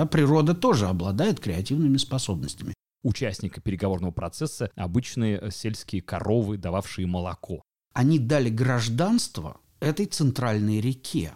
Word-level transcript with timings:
да, 0.00 0.06
природа 0.06 0.54
тоже 0.54 0.86
обладает 0.86 1.40
креативными 1.40 1.98
способностями. 1.98 2.72
Участника 3.02 3.60
переговорного 3.60 4.12
процесса 4.12 4.70
обычные 4.74 5.50
сельские 5.50 6.00
коровы, 6.00 6.56
дававшие 6.56 7.06
молоко. 7.06 7.60
Они 7.92 8.18
дали 8.18 8.48
гражданство 8.48 9.60
этой 9.78 10.06
центральной 10.06 10.80
реке. 10.80 11.34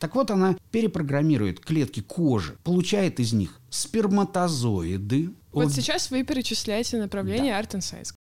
Так 0.00 0.16
вот, 0.16 0.32
она 0.32 0.56
перепрограммирует 0.72 1.60
клетки 1.60 2.00
кожи, 2.00 2.56
получает 2.64 3.20
из 3.20 3.32
них 3.32 3.60
сперматозоиды. 3.70 5.30
Вот 5.52 5.66
от... 5.66 5.72
сейчас 5.72 6.10
вы 6.10 6.24
перечисляете 6.24 6.98
направление 6.98 7.52
да. 7.52 7.60
Art 7.60 7.78
and 7.78 7.80
Science. 7.80 8.14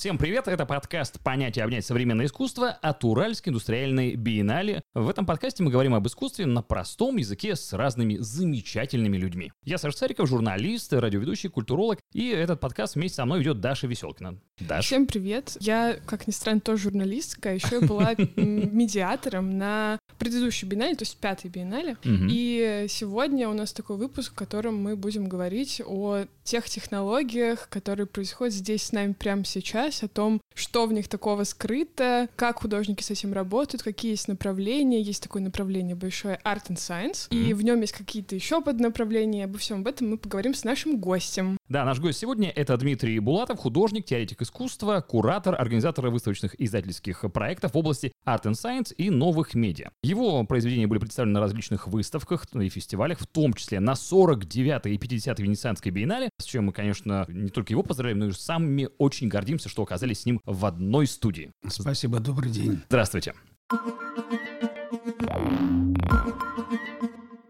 Всем 0.00 0.16
привет, 0.16 0.48
это 0.48 0.64
подкаст 0.64 1.20
«Понятие 1.20 1.62
обнять 1.62 1.84
современное 1.84 2.24
искусство» 2.24 2.70
от 2.70 3.04
Уральской 3.04 3.50
индустриальной 3.50 4.14
биеннале. 4.14 4.82
В 4.94 5.06
этом 5.10 5.26
подкасте 5.26 5.62
мы 5.62 5.70
говорим 5.70 5.94
об 5.94 6.06
искусстве 6.06 6.46
на 6.46 6.62
простом 6.62 7.18
языке 7.18 7.54
с 7.54 7.74
разными 7.74 8.16
замечательными 8.16 9.18
людьми. 9.18 9.52
Я 9.62 9.76
Саша 9.76 9.98
Цариков, 9.98 10.26
журналист, 10.26 10.94
радиоведущий, 10.94 11.50
культуролог, 11.50 11.98
и 12.14 12.30
этот 12.30 12.60
подкаст 12.60 12.94
вместе 12.94 13.16
со 13.16 13.26
мной 13.26 13.40
ведет 13.40 13.60
Даша 13.60 13.88
Веселкина. 13.88 14.40
Даша. 14.58 14.86
Всем 14.86 15.06
привет. 15.06 15.58
Я, 15.60 15.98
как 16.06 16.26
ни 16.26 16.32
странно, 16.32 16.62
тоже 16.62 16.84
журналистка, 16.84 17.50
а 17.50 17.52
еще 17.52 17.80
была 17.80 18.14
медиатором 18.36 19.58
на 19.58 19.98
предыдущей 20.18 20.64
биеннале, 20.64 20.94
то 20.94 21.02
есть 21.02 21.18
пятой 21.18 21.50
биеннале. 21.50 21.98
И 22.04 22.86
сегодня 22.88 23.50
у 23.50 23.52
нас 23.52 23.74
такой 23.74 23.98
выпуск, 23.98 24.32
в 24.32 24.34
котором 24.34 24.82
мы 24.82 24.96
будем 24.96 25.28
говорить 25.28 25.82
о 25.84 26.24
тех 26.42 26.68
технологиях, 26.70 27.68
которые 27.68 28.06
происходят 28.06 28.54
здесь 28.54 28.84
с 28.84 28.92
нами 28.92 29.12
прямо 29.12 29.44
сейчас, 29.44 29.89
о 30.02 30.08
том, 30.08 30.40
что 30.54 30.86
в 30.86 30.92
них 30.92 31.08
такого 31.08 31.44
скрыто, 31.44 32.28
как 32.36 32.60
художники 32.60 33.02
с 33.02 33.10
этим 33.10 33.32
работают, 33.32 33.82
какие 33.82 34.12
есть 34.12 34.28
направления. 34.28 35.00
Есть 35.00 35.22
такое 35.22 35.42
направление 35.42 35.94
большое 35.94 36.38
Art 36.44 36.68
and 36.68 36.76
Science, 36.76 37.28
mm-hmm. 37.28 37.50
и 37.50 37.54
в 37.54 37.62
нем 37.62 37.80
есть 37.80 37.92
какие-то 37.92 38.34
еще 38.34 38.60
поднаправления. 38.62 39.44
Обо 39.44 39.58
всем 39.58 39.80
об 39.80 39.86
этом 39.86 40.10
мы 40.10 40.18
поговорим 40.18 40.54
с 40.54 40.64
нашим 40.64 40.98
гостем. 40.98 41.56
Да, 41.68 41.84
наш 41.84 42.00
гость 42.00 42.18
сегодня— 42.18 42.50
это 42.56 42.76
Дмитрий 42.76 43.18
Булатов, 43.18 43.58
художник, 43.58 44.04
теоретик 44.04 44.42
искусства, 44.42 45.04
куратор, 45.06 45.54
организатор 45.60 46.08
выставочных 46.08 46.60
издательских 46.60 47.24
проектов 47.32 47.74
в 47.74 47.78
области 47.78 48.12
Art 48.26 48.42
and 48.42 48.52
Science 48.52 48.94
и 48.94 49.10
новых 49.10 49.54
медиа. 49.54 49.90
Его 50.02 50.44
произведения 50.44 50.86
были 50.86 50.98
представлены 50.98 51.34
на 51.34 51.40
различных 51.40 51.86
выставках 51.86 52.46
и 52.54 52.68
фестивалях, 52.68 53.18
в 53.18 53.26
том 53.26 53.54
числе 53.54 53.80
на 53.80 53.92
49-й 53.92 54.94
и 54.94 54.98
50-й 54.98 55.42
Венецианской 55.42 55.90
биеннале, 55.90 56.30
с 56.40 56.44
чем 56.44 56.66
мы, 56.66 56.72
конечно, 56.72 57.24
не 57.28 57.48
только 57.48 57.72
его 57.72 57.82
поздравляем, 57.82 58.18
но 58.18 58.26
и 58.28 58.32
сами 58.32 58.88
очень 58.98 59.28
гордимся, 59.28 59.68
что 59.68 59.79
оказались 59.82 60.20
с 60.20 60.26
ним 60.26 60.40
в 60.44 60.66
одной 60.66 61.06
студии. 61.06 61.52
Спасибо, 61.68 62.20
добрый 62.20 62.50
день. 62.50 62.80
Здравствуйте. 62.88 63.34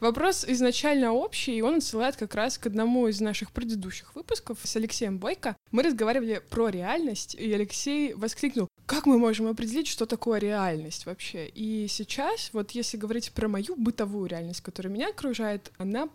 Вопрос 0.00 0.46
изначально 0.48 1.12
общий, 1.12 1.56
и 1.56 1.60
он 1.60 1.76
отсылает 1.76 2.16
как 2.16 2.34
раз 2.34 2.56
к 2.56 2.66
одному 2.66 3.06
из 3.08 3.20
наших 3.20 3.52
предыдущих 3.52 4.14
выпусков 4.14 4.58
с 4.64 4.74
Алексеем 4.76 5.18
Бойко. 5.18 5.56
Мы 5.72 5.82
разговаривали 5.82 6.42
про 6.48 6.70
реальность, 6.70 7.34
и 7.34 7.52
Алексей 7.52 8.14
воскликнул, 8.14 8.68
как 8.86 9.04
мы 9.04 9.18
можем 9.18 9.46
определить, 9.46 9.86
что 9.86 10.06
такое 10.06 10.40
реальность 10.40 11.04
вообще? 11.04 11.48
И 11.48 11.86
сейчас, 11.86 12.50
вот 12.54 12.70
если 12.70 12.96
говорить 12.96 13.30
про 13.32 13.46
мою 13.46 13.76
бытовую 13.76 14.26
реальность, 14.26 14.62
которая 14.62 14.92
меня 14.92 15.10
окружает, 15.10 15.70
она 15.76 16.08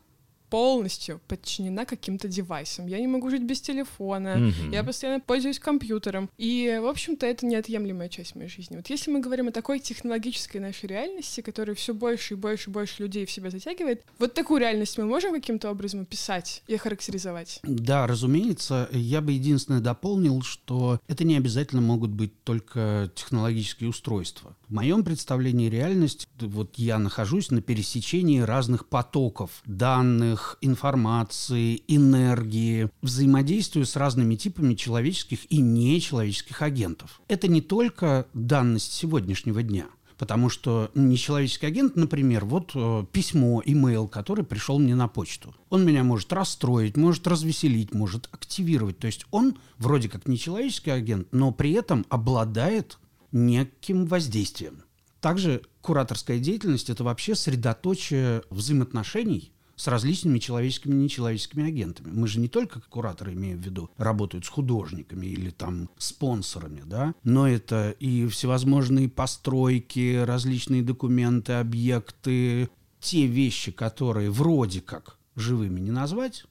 полностью 0.50 1.22
подчинена 1.28 1.86
каким-то 1.86 2.28
девайсам. 2.28 2.88
Я 2.88 3.00
не 3.00 3.08
могу 3.08 3.30
жить 3.30 3.44
без 3.44 3.62
телефона, 3.62 4.38
mm-hmm. 4.38 4.74
я 4.74 4.84
постоянно 4.84 5.20
пользуюсь 5.20 5.60
компьютером. 5.60 6.30
И, 6.38 6.80
в 6.82 6.88
общем-то, 6.88 7.26
это 7.26 7.46
неотъемлемая 7.46 8.10
часть 8.10 8.36
моей 8.36 8.50
жизни. 8.50 8.76
Вот 8.76 8.90
если 8.90 9.12
мы 9.12 9.20
говорим 9.20 9.48
о 9.48 9.52
такой 9.52 9.80
технологической 9.80 10.62
нашей 10.62 10.88
реальности, 10.88 11.42
которая 11.42 11.76
все 11.76 11.94
больше 11.94 12.34
и 12.34 12.38
больше 12.38 12.70
и 12.70 12.74
больше 12.74 13.04
людей 13.04 13.26
в 13.26 13.32
себя 13.32 13.50
затягивает, 13.50 14.04
вот 14.20 14.34
такую 14.34 14.62
реальность 14.62 14.98
мы 14.98 15.06
можем 15.06 15.34
каким-то 15.34 15.70
образом 15.72 16.02
описать 16.02 16.64
и 16.68 16.76
охарактеризовать? 16.76 17.60
Да, 17.64 18.08
разумеется. 18.08 18.90
Я 18.92 19.22
бы 19.22 19.32
единственное 19.32 19.82
дополнил, 19.82 20.42
что 20.42 21.00
это 21.08 21.24
не 21.24 21.38
обязательно 21.38 21.82
могут 21.82 22.12
быть 22.12 22.44
только 22.44 23.12
технологические 23.16 23.90
устройства. 23.90 24.56
В 24.68 24.74
моем 24.74 25.04
представлении 25.04 25.70
реальность, 25.70 26.28
вот 26.40 26.76
я 26.78 26.98
нахожусь 26.98 27.52
на 27.52 27.62
пересечении 27.62 28.40
разных 28.40 28.88
потоков 28.88 29.62
данных, 29.66 30.35
информации, 30.62 31.84
энергии, 31.88 32.90
взаимодействую 33.02 33.86
с 33.86 33.96
разными 33.96 34.36
типами 34.36 34.74
человеческих 34.76 35.52
и 35.52 35.60
нечеловеческих 35.60 36.62
агентов. 36.62 37.22
Это 37.28 37.48
не 37.48 37.62
только 37.62 38.28
данность 38.34 38.94
сегодняшнего 38.94 39.64
дня. 39.64 39.88
Потому 40.18 40.50
что 40.50 40.92
нечеловеческий 40.96 41.68
агент, 41.68 41.96
например, 41.98 42.46
вот 42.46 42.72
э, 42.74 43.06
письмо, 43.12 43.62
имейл, 43.66 44.08
который 44.08 44.46
пришел 44.46 44.80
мне 44.80 44.96
на 44.96 45.10
почту. 45.10 45.54
Он 45.70 45.86
меня 45.86 46.04
может 46.04 46.32
расстроить, 46.32 46.96
может 46.96 47.28
развеселить, 47.28 47.94
может 47.94 48.30
активировать. 48.32 48.98
То 48.98 49.08
есть 49.08 49.26
он 49.32 49.58
вроде 49.78 50.08
как 50.08 50.28
нечеловеческий 50.28 50.94
агент, 50.94 51.28
но 51.32 51.52
при 51.52 51.74
этом 51.74 52.06
обладает 52.10 52.98
неким 53.34 54.06
воздействием. 54.06 54.84
Также 55.20 55.64
кураторская 55.82 56.40
деятельность– 56.40 56.90
это 56.92 57.04
вообще 57.04 57.36
средоточие 57.36 58.44
взаимоотношений 58.50 59.52
с 59.76 59.88
различными 59.88 60.40
человеческими 60.40 60.94
и 60.94 61.04
нечеловеческими 61.04 61.68
агентами. 61.68 62.12
Мы 62.12 62.28
же 62.28 62.40
не 62.40 62.48
только 62.48 62.80
как 62.80 62.90
кураторы, 62.90 63.34
имею 63.34 63.58
в 63.58 63.62
виду, 63.62 63.90
работают 63.98 64.46
с 64.46 64.50
художниками 64.50 65.26
или 65.26 65.50
там 65.50 65.90
спонсорами, 65.98 66.84
да, 66.86 67.14
но 67.24 67.48
это 67.48 67.92
и 68.00 68.28
всевозможные 68.28 69.10
постройки, 69.10 70.24
различные 70.24 70.82
документы, 70.82 71.54
объекты, 71.54 72.70
те 73.00 73.28
вещи, 73.28 73.72
которые 73.72 74.32
вроде 74.32 74.82
как 74.82 75.18
живыми 75.36 75.80
не 75.80 75.92
назвать, 75.92 76.46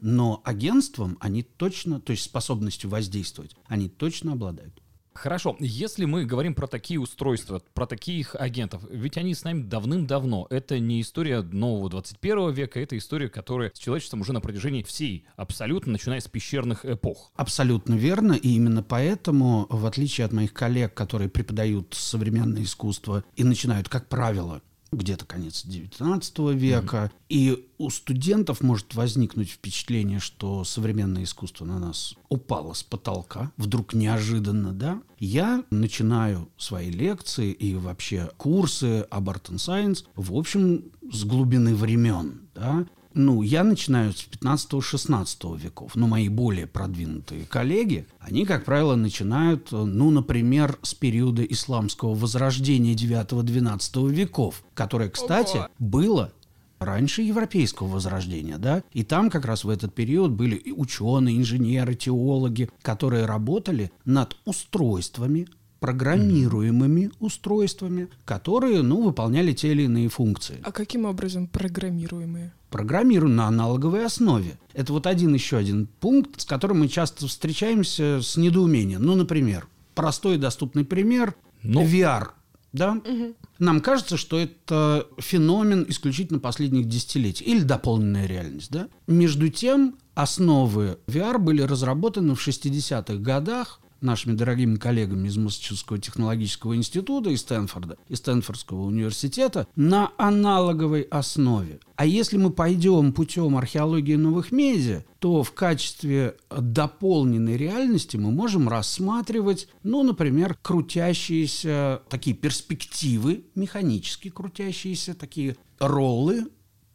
но 0.00 0.40
агентством 0.44 1.16
они 1.20 1.42
точно, 1.42 2.00
то 2.00 2.12
есть 2.12 2.24
способностью 2.24 2.90
воздействовать, 2.90 3.56
они 3.66 3.88
точно 3.88 4.32
обладают. 4.32 4.80
Хорошо, 5.16 5.56
если 5.58 6.04
мы 6.04 6.24
говорим 6.24 6.54
про 6.54 6.66
такие 6.66 7.00
устройства, 7.00 7.62
про 7.74 7.86
таких 7.86 8.34
агентов, 8.34 8.82
ведь 8.90 9.16
они 9.16 9.34
с 9.34 9.44
нами 9.44 9.62
давным-давно. 9.62 10.46
Это 10.50 10.78
не 10.78 11.00
история 11.00 11.42
нового 11.42 11.90
21 11.90 12.52
века, 12.52 12.80
это 12.80 12.96
история, 12.96 13.28
которая 13.28 13.72
с 13.74 13.78
человечеством 13.78 14.20
уже 14.20 14.32
на 14.32 14.40
протяжении 14.40 14.82
всей, 14.82 15.26
абсолютно 15.36 15.92
начиная 15.92 16.20
с 16.20 16.28
пещерных 16.28 16.84
эпох. 16.84 17.32
Абсолютно 17.36 17.94
верно, 17.94 18.34
и 18.34 18.50
именно 18.50 18.82
поэтому, 18.82 19.66
в 19.70 19.86
отличие 19.86 20.24
от 20.24 20.32
моих 20.32 20.52
коллег, 20.52 20.94
которые 20.94 21.28
преподают 21.28 21.94
современное 21.94 22.62
искусство 22.62 23.24
и 23.34 23.44
начинают, 23.44 23.88
как 23.88 24.08
правило, 24.08 24.62
где-то 24.92 25.24
конец 25.24 25.64
XIX 25.64 26.54
века, 26.54 27.10
mm-hmm. 27.10 27.24
и 27.28 27.68
у 27.78 27.90
студентов 27.90 28.60
может 28.62 28.94
возникнуть 28.94 29.50
впечатление, 29.50 30.20
что 30.20 30.64
современное 30.64 31.24
искусство 31.24 31.64
на 31.64 31.78
нас 31.78 32.14
упало 32.28 32.72
с 32.72 32.82
потолка, 32.82 33.52
вдруг 33.56 33.94
неожиданно, 33.94 34.72
да? 34.72 35.02
Я 35.18 35.64
начинаю 35.70 36.48
свои 36.56 36.90
лекции 36.90 37.52
и 37.52 37.74
вообще 37.74 38.30
курсы 38.36 39.06
об 39.10 39.28
Art 39.28 39.50
and 39.50 39.56
Science, 39.56 40.04
в 40.14 40.34
общем, 40.34 40.84
с 41.10 41.24
глубины 41.24 41.74
времен, 41.74 42.48
да? 42.54 42.86
Ну, 43.16 43.40
я 43.40 43.64
начинаю 43.64 44.12
с 44.12 44.28
15-16 44.28 45.58
веков, 45.58 45.96
но 45.96 46.06
мои 46.06 46.28
более 46.28 46.66
продвинутые 46.66 47.46
коллеги, 47.46 48.06
они, 48.20 48.44
как 48.44 48.64
правило, 48.64 48.94
начинают, 48.94 49.72
ну, 49.72 50.10
например, 50.10 50.78
с 50.82 50.94
периода 50.94 51.42
исламского 51.42 52.14
возрождения 52.14 52.94
9-12 52.94 54.10
веков, 54.10 54.62
которое, 54.74 55.08
кстати, 55.08 55.56
Ого. 55.56 55.68
было 55.78 56.32
раньше 56.78 57.22
европейского 57.22 57.88
возрождения, 57.88 58.58
да, 58.58 58.82
и 58.92 59.02
там 59.02 59.30
как 59.30 59.46
раз 59.46 59.64
в 59.64 59.70
этот 59.70 59.94
период 59.94 60.32
были 60.32 60.54
и 60.54 60.70
ученые, 60.70 61.38
инженеры, 61.38 61.94
теологи, 61.94 62.68
которые 62.82 63.24
работали 63.24 63.90
над 64.04 64.36
устройствами, 64.44 65.48
программируемыми 65.80 67.10
устройствами, 67.20 68.08
которые, 68.24 68.82
ну, 68.82 69.02
выполняли 69.02 69.52
те 69.52 69.72
или 69.72 69.82
иные 69.82 70.08
функции. 70.08 70.60
А 70.62 70.72
каким 70.72 71.04
образом 71.04 71.46
программируемые? 71.46 72.52
Программируем 72.70 73.36
на 73.36 73.46
аналоговой 73.46 74.04
основе. 74.04 74.58
Это 74.72 74.92
вот 74.92 75.06
один 75.06 75.34
еще 75.34 75.56
один 75.56 75.86
пункт, 76.00 76.40
с 76.40 76.44
которым 76.44 76.80
мы 76.80 76.88
часто 76.88 77.26
встречаемся 77.26 78.20
с 78.22 78.36
недоумением. 78.36 79.02
Ну, 79.02 79.14
например, 79.14 79.68
простой 79.94 80.36
и 80.36 80.38
доступный 80.38 80.84
пример 80.84 81.34
ну. 81.62 81.84
VR. 81.84 82.28
Да? 82.72 82.92
Угу. 82.92 83.34
Нам 83.58 83.80
кажется, 83.80 84.16
что 84.16 84.38
это 84.38 85.06
феномен 85.18 85.86
исключительно 85.88 86.38
последних 86.38 86.86
десятилетий 86.86 87.44
или 87.44 87.62
дополненная 87.62 88.26
реальность. 88.26 88.70
Да? 88.70 88.88
Между 89.06 89.48
тем, 89.48 89.96
основы 90.14 90.98
VR 91.06 91.38
были 91.38 91.62
разработаны 91.62 92.34
в 92.34 92.46
60-х 92.46 93.14
годах 93.14 93.80
нашими 94.00 94.34
дорогими 94.34 94.76
коллегами 94.76 95.28
из 95.28 95.36
Массачусетского 95.36 95.98
технологического 95.98 96.76
института 96.76 97.30
и 97.30 97.36
Стэнфорда, 97.36 97.96
и 98.08 98.14
Стэнфордского 98.14 98.82
университета 98.82 99.66
на 99.76 100.12
аналоговой 100.16 101.02
основе. 101.02 101.80
А 101.96 102.04
если 102.04 102.36
мы 102.36 102.50
пойдем 102.50 103.12
путем 103.12 103.56
археологии 103.56 104.16
новых 104.16 104.52
медиа, 104.52 105.04
то 105.18 105.42
в 105.42 105.52
качестве 105.52 106.36
дополненной 106.50 107.56
реальности 107.56 108.16
мы 108.16 108.30
можем 108.30 108.68
рассматривать, 108.68 109.68
ну, 109.82 110.02
например, 110.02 110.58
крутящиеся 110.60 112.02
такие 112.08 112.36
перспективы, 112.36 113.44
механически 113.54 114.28
крутящиеся 114.28 115.14
такие 115.14 115.56
роллы 115.78 116.46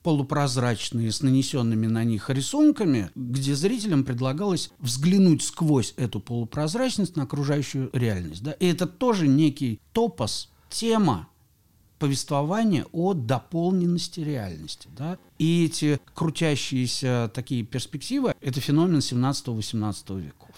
полупрозрачные 0.04 1.12
с 1.12 1.22
нанесенными 1.22 1.88
на 1.88 2.04
них 2.04 2.30
рисунками, 2.30 3.12
где 3.16 3.56
зрителям 3.56 4.04
предлагалось 4.04 4.72
взглянуть 4.80 5.44
сквозь 5.44 5.94
эту 5.98 6.20
полупрозрачность 6.20 7.16
на 7.16 7.24
окружающую 7.24 7.90
реальность. 7.94 8.44
Да? 8.44 8.52
И 8.54 8.68
это 8.68 8.88
тоже 8.88 9.28
некий 9.28 9.80
топос, 9.94 10.50
тема 10.70 11.28
повествования 12.00 12.88
о 12.92 13.14
дополненности 13.14 14.22
реальности. 14.22 14.90
Да? 14.98 15.20
И 15.38 15.66
эти 15.66 16.00
крутящиеся 16.16 17.32
такие 17.34 17.64
перспективы– 17.64 18.34
это 18.42 18.60
феномен 18.60 19.00
17-18 19.00 20.20
веков. 20.20 20.51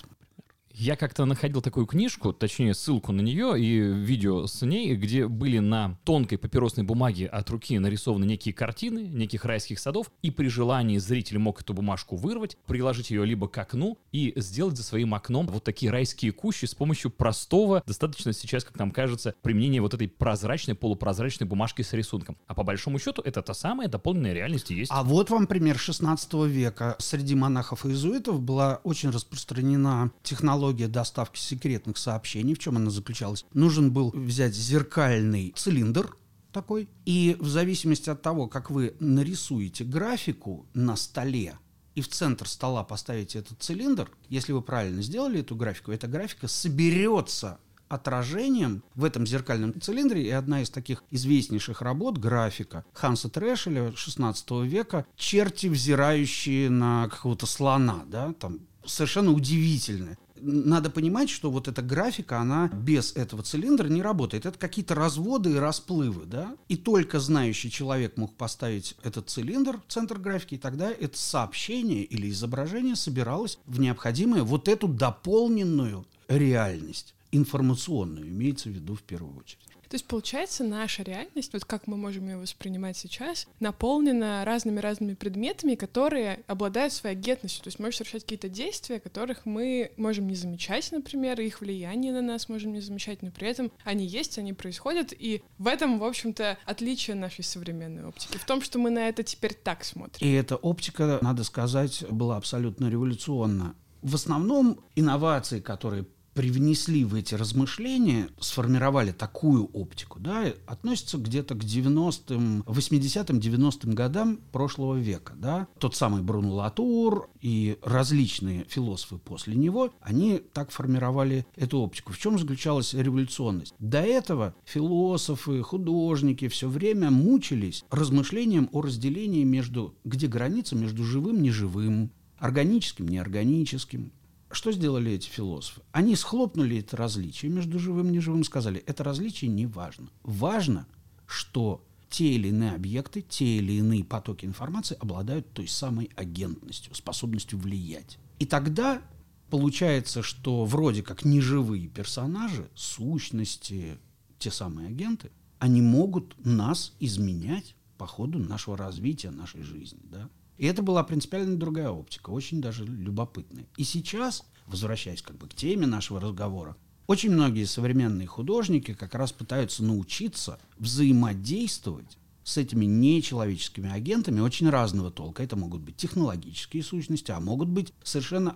Я 0.83 0.97
как-то 0.97 1.24
находил 1.24 1.62
такую 1.62 1.85
книжку, 1.85 2.33
точнее 2.33 2.74
ссылку 2.74 3.13
на 3.13 3.21
нее 3.21 3.57
и 3.57 3.80
видео 3.80 4.47
с 4.47 4.63
ней, 4.63 4.94
где 4.95 5.30
были 5.30 5.59
на 5.59 5.97
тонкой 6.03 6.38
папиросной 6.38 6.85
бумаге 6.85 7.27
от 7.27 7.50
руки 7.50 7.80
нарисованы 7.80 8.25
некие 8.25 8.53
картины 8.53 9.07
неких 9.07 9.45
райских 9.45 9.80
садов, 9.80 10.12
и 10.21 10.30
при 10.30 10.50
желании 10.50 10.97
зритель 10.97 11.38
мог 11.38 11.62
эту 11.62 11.74
бумажку 11.74 12.18
вырвать, 12.18 12.57
приложить 12.68 13.12
ее 13.12 13.25
либо 13.25 13.47
к 13.47 13.57
окну 13.57 13.97
и 14.12 14.33
сделать 14.35 14.75
за 14.75 14.83
своим 14.83 15.15
окном 15.15 15.47
вот 15.47 15.63
такие 15.63 15.89
райские 15.89 16.33
кущи 16.33 16.65
с 16.65 16.75
помощью 16.75 17.12
простого, 17.12 17.81
достаточно 17.88 18.33
сейчас, 18.33 18.65
как 18.65 18.77
нам 18.77 18.91
кажется, 18.91 19.35
применения 19.41 19.80
вот 19.80 19.94
этой 19.94 20.09
прозрачной, 20.09 20.75
полупрозрачной 20.75 21.47
бумажки 21.47 21.81
с 21.81 21.94
рисунком. 21.94 22.35
А 22.45 22.56
по 22.56 22.63
большому 22.63 23.00
счету 23.00 23.21
это 23.21 23.41
та 23.41 23.53
самая 23.53 23.88
дополненная 23.88 24.33
реальность 24.33 24.69
есть. 24.69 24.91
А 24.94 25.03
вот 25.03 25.30
вам 25.30 25.47
пример 25.47 25.77
16 25.77 26.33
века. 26.50 26.97
Среди 27.00 27.35
монахов 27.35 27.85
и 27.85 27.88
иезуитов 27.88 28.41
была 28.41 28.81
очень 28.83 29.12
распространена 29.12 30.12
технология 30.24 30.73
технология 30.74 30.88
доставки 30.88 31.40
секретных 31.40 31.98
сообщений, 31.98 32.54
в 32.54 32.60
чем 32.60 32.78
она 32.78 32.90
заключалась? 32.90 33.46
Нужен 33.54 33.92
был 33.92 34.12
взять 34.14 34.54
зеркальный 34.54 35.54
цилиндр, 35.56 36.18
такой. 36.52 36.88
И 37.06 37.36
в 37.40 37.48
зависимости 37.48 38.10
от 38.10 38.22
того, 38.22 38.48
как 38.48 38.70
вы 38.70 38.96
нарисуете 39.00 39.84
графику 39.84 40.66
на 40.74 40.96
столе, 40.96 41.58
и 41.96 42.02
в 42.02 42.08
центр 42.08 42.48
стола 42.48 42.84
поставите 42.84 43.40
этот 43.40 43.62
цилиндр, 43.62 44.10
если 44.30 44.54
вы 44.54 44.62
правильно 44.62 45.02
сделали 45.02 45.40
эту 45.40 45.56
графику, 45.56 45.92
эта 45.92 46.08
графика 46.08 46.48
соберется 46.48 47.60
отражением 47.88 48.84
в 48.96 49.04
этом 49.04 49.28
зеркальном 49.28 49.80
цилиндре. 49.80 50.24
И 50.24 50.30
одна 50.30 50.62
из 50.62 50.69
таких 50.69 51.04
известнейших 51.12 51.81
работ, 51.81 52.18
графика 52.18 52.84
Ханса 52.94 53.30
Трешеля 53.30 53.92
16 53.96 54.52
века, 54.64 55.06
черти, 55.16 55.68
взирающие 55.68 56.69
на 56.69 57.10
какого-то 57.10 57.46
слона, 57.46 58.04
да, 58.08 58.34
там 58.34 58.60
совершенно 58.86 59.31
удивительная 59.31 60.18
надо 60.44 60.90
понимать, 60.90 61.30
что 61.30 61.50
вот 61.50 61.68
эта 61.68 61.81
графика, 61.81 62.40
она 62.40 62.68
без 62.68 63.16
этого 63.16 63.44
цилиндра 63.44 63.88
не 63.88 64.01
работает. 64.01 64.45
Это 64.45 64.57
какие-то 64.57 64.95
разводы 64.95 65.54
и 65.54 65.56
расплывы, 65.56 66.25
да? 66.25 66.56
И 66.68 66.75
только 66.75 67.19
знающий 67.19 67.72
человек 67.72 68.18
мог 68.18 68.36
поставить 68.36 68.95
этот 69.04 69.30
цилиндр 69.30 69.80
в 69.88 69.92
центр 69.92 70.19
графики, 70.19 70.56
и 70.56 70.60
тогда 70.60 70.92
это 70.92 71.18
сообщение 71.18 72.04
или 72.04 72.30
изображение 72.30 72.95
собиралось 72.95 73.57
в 73.66 73.80
необходимую 73.80 74.45
вот 74.45 74.68
эту 74.68 74.88
дополненную 74.88 76.06
реальность 76.28 77.16
информационную, 77.31 78.28
имеется 78.28 78.69
в 78.69 78.74
виду 78.74 78.95
в 78.95 79.01
первую 79.01 79.38
очередь. 79.38 79.73
То 79.94 79.95
есть, 79.98 80.07
получается, 80.07 80.63
наша 80.63 81.04
реальность, 81.04 81.54
вот 81.54 81.66
как 81.66 81.86
мы 81.86 81.98
можем 81.98 82.28
ее 82.28 82.38
воспринимать 82.38 82.98
сейчас, 82.98 83.48
наполнена 83.60 84.44
разными-разными 84.44 85.13
предметами, 85.13 85.75
которые 85.75 86.40
обладают 86.48 86.94
своей 86.94 87.16
агентностью. 87.16 87.63
То 87.63 87.68
есть 87.68 87.78
можешь 87.78 87.98
совершать 87.98 88.24
какие-то 88.24 88.50
действия, 88.50 89.00
которых 89.00 89.45
мы 89.45 89.92
можем 89.98 90.28
не 90.28 90.34
замечать, 90.34 90.92
например, 90.92 91.40
их 91.40 91.62
влияние 91.62 92.12
на 92.12 92.24
нас 92.24 92.50
можем 92.50 92.74
не 92.74 92.80
замечать, 92.80 93.22
но 93.22 93.30
при 93.30 93.48
этом 93.48 93.72
они 93.84 94.07
есть, 94.07 94.40
они 94.40 94.54
происходят, 94.54 95.13
и 95.16 95.44
в 95.60 95.68
этом, 95.68 96.00
в 96.00 96.06
общем-то, 96.06 96.57
отличие 96.66 97.16
нашей 97.16 97.44
современной 97.44 98.04
оптики. 98.07 98.36
В 98.40 98.45
том, 98.45 98.63
что 98.63 98.80
мы 98.80 98.90
на 98.90 99.07
это 99.10 99.22
теперь 99.22 99.54
так 99.54 99.84
смотрим. 99.84 100.28
И 100.28 100.31
эта 100.34 100.56
оптика, 100.56 101.19
надо 101.22 101.44
сказать, 101.44 102.04
была 102.10 102.38
абсолютно 102.38 102.90
революционна. 102.90 103.75
В 104.01 104.16
основном 104.16 104.80
инновации, 104.95 105.60
которые 105.60 106.07
привнесли 106.33 107.06
в 107.06 107.15
эти 107.15 107.35
размышления, 107.35 108.30
сформировали 108.39 109.12
такую 109.12 109.65
оптику, 109.65 110.19
да, 110.19 110.45
относятся 110.65 111.18
где-то 111.18 111.56
к 111.56 111.63
90-м, 111.63 112.62
80-м, 112.62 113.38
90-м 113.38 113.94
годам 113.94 114.39
прошлого 114.51 114.95
века, 114.95 115.33
да. 115.35 115.68
Тот 115.80 115.95
самый 115.95 116.21
Бруно 116.21 116.56
Латур 116.56 117.30
и 117.41 117.77
различные 117.83 118.65
философы 118.65 119.18
после 119.18 119.56
него, 119.56 119.94
они 120.01 120.41
так 120.53 120.71
формировали 120.71 121.45
эту 121.56 121.80
оптику. 121.80 122.13
В 122.13 122.18
чем 122.18 122.39
заключалась 122.39 122.94
революционность? 122.94 123.74
До 123.80 124.00
этого 124.00 124.56
философы, 124.65 125.62
художники 125.62 126.47
все 126.47 126.68
время 126.68 127.12
мучились 127.12 127.83
размышлением 127.89 128.69
о 128.71 128.81
разделении 128.81 129.44
между, 129.44 129.95
где 130.03 130.27
граница 130.27 130.75
между 130.75 131.03
живым, 131.03 131.41
неживым, 131.41 132.12
органическим, 132.38 133.07
неорганическим, 133.07 134.12
что 134.54 134.72
сделали 134.72 135.12
эти 135.12 135.30
философы? 135.30 135.82
Они 135.92 136.16
схлопнули 136.16 136.80
это 136.80 136.98
различие 136.98 137.52
между 137.52 137.80
живым 137.80 138.10
и 138.10 138.12
неживым, 138.12 138.44
сказали, 138.44 138.84
это 138.86 139.04
различие 139.04 139.50
не 139.50 139.66
важно. 139.66 140.10
Важно, 140.24 140.88
что 141.26 141.84
те 142.10 142.34
или 142.34 142.50
иные 142.50 142.74
объекты, 142.74 143.22
те 143.22 143.58
или 143.58 143.74
иные 143.74 144.04
потоки 144.04 144.46
информации 144.46 144.98
обладают 145.00 145.52
той 145.54 145.68
самой 145.68 146.12
агентностью, 146.16 146.94
способностью 146.94 147.58
влиять. 147.58 148.20
И 148.40 148.46
тогда 148.46 149.02
получается, 149.50 150.22
что 150.22 150.66
вроде 150.66 151.02
как 151.02 151.26
неживые 151.26 151.88
персонажи, 151.88 152.70
сущности, 152.76 153.98
те 154.38 154.52
самые 154.52 154.90
агенты, 154.90 155.32
они 155.60 155.82
могут 155.82 156.36
нас 156.46 156.94
изменять 157.00 157.76
по 157.98 158.06
ходу 158.06 158.38
нашего 158.38 158.78
развития, 158.78 159.32
нашей 159.32 159.64
жизни. 159.64 160.00
Да? 160.04 160.30
И 160.58 160.66
это 160.66 160.82
была 160.82 161.04
принципиально 161.04 161.58
другая 161.58 161.90
оптика, 161.90 162.30
очень 162.30 162.62
даже 162.62 162.86
любопытная. 162.86 163.66
И 163.78 163.84
сейчас, 163.84 164.44
возвращаясь 164.68 165.22
как 165.22 165.38
бы 165.38 165.48
к 165.48 165.54
теме 165.54 165.88
нашего 165.88 166.20
разговора, 166.20 166.76
очень 167.08 167.32
многие 167.32 167.66
современные 167.66 168.28
художники 168.28 168.94
как 168.94 169.16
раз 169.16 169.32
пытаются 169.32 169.84
научиться 169.84 170.60
взаимодействовать 170.78 172.18
с 172.44 172.58
этими 172.58 172.86
нечеловеческими 172.86 173.90
агентами 173.92 174.40
очень 174.40 174.70
разного 174.70 175.12
толка. 175.12 175.44
Это 175.44 175.56
могут 175.56 175.82
быть 175.82 175.98
технологические 175.98 176.84
сущности, 176.84 177.32
а 177.32 177.40
могут 177.40 177.70
быть 177.70 177.94
совершенно 178.04 178.56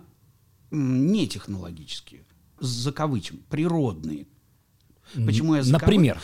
не 0.70 1.26
технологические, 1.26 2.24
закавычим, 2.60 3.42
природные. 3.48 4.26
Почему 5.14 5.54
я 5.54 5.62
закавы... 5.62 5.92
Например? 5.92 6.22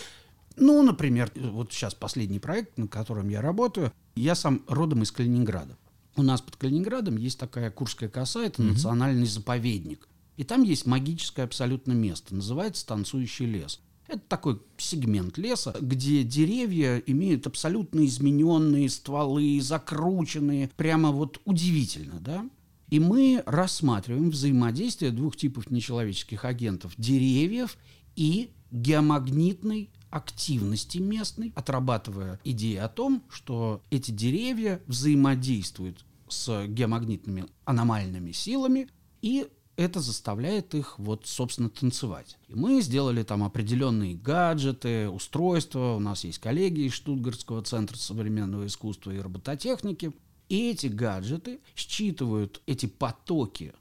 Ну, 0.57 0.83
например, 0.83 1.33
вот 1.35 1.73
сейчас 1.73 1.95
последний 1.95 2.39
проект, 2.39 2.79
на 2.79 2.87
котором 2.87 3.29
я 3.29 3.41
работаю, 3.41 3.93
я 4.21 4.35
сам 4.35 4.63
родом 4.69 5.03
из 5.03 5.13
Калининграда. 5.13 5.77
У 6.17 6.23
нас 6.23 6.41
под 6.41 6.57
Калининградом 6.57 7.17
есть 7.17 7.39
такая 7.39 7.71
Курская 7.71 8.09
коса, 8.09 8.45
это 8.45 8.63
mm-hmm. 8.63 8.71
национальный 8.71 9.27
заповедник. 9.27 10.09
И 10.37 10.45
там 10.45 10.63
есть 10.63 10.87
магическое 10.87 11.43
абсолютно 11.43 11.93
место, 11.93 12.35
называется 12.35 12.87
«Танцующий 12.87 13.47
лес». 13.47 13.81
Это 14.07 14.21
такой 14.29 14.61
сегмент 14.77 15.39
леса, 15.39 15.75
где 15.81 16.25
деревья 16.25 16.99
имеют 16.99 17.47
абсолютно 17.47 18.05
измененные 18.05 18.91
стволы, 18.91 19.61
закрученные, 19.63 20.71
прямо 20.77 21.11
вот 21.11 21.41
удивительно, 21.45 22.21
да? 22.21 22.49
И 22.91 23.01
мы 23.01 23.43
рассматриваем 23.47 24.31
взаимодействие 24.31 25.11
двух 25.11 25.37
типов 25.37 25.71
нечеловеческих 25.71 26.45
агентов– 26.45 26.93
деревьев 26.99 27.79
и 28.15 28.51
геомагнитной 28.71 29.91
активности 30.15 30.99
местной, 30.99 31.53
отрабатывая 31.57 32.41
идею 32.45 32.85
о 32.85 32.89
том, 32.89 33.23
что 33.29 33.83
эти 33.91 34.13
деревья 34.13 34.81
взаимодействуют 34.87 36.05
с 36.29 36.67
геомагнитными 36.67 37.47
аномальными 37.65 38.33
силами, 38.33 38.89
и 39.23 39.49
это 39.77 40.01
заставляет 40.01 40.75
их 40.75 40.99
вот, 40.99 41.27
собственно, 41.27 41.69
танцевать. 41.69 42.39
И 42.47 42.55
мы 42.55 42.81
сделали 42.81 43.25
там 43.25 43.43
определенные 43.43 44.15
гаджеты, 44.15 45.09
устройства. 45.09 45.97
У 45.97 46.01
нас 46.01 46.23
есть 46.23 46.39
коллеги 46.39 46.83
из 46.83 46.93
Штутгартского 46.93 47.63
центра 47.63 47.97
современного 47.97 48.67
искусства 48.67 49.11
и 49.11 49.19
робототехники. 49.19 50.13
И 50.49 50.71
эти 50.71 50.87
гаджеты 50.87 51.59
считывают 51.75 52.63
эти 52.67 52.87
потоки 52.87 53.73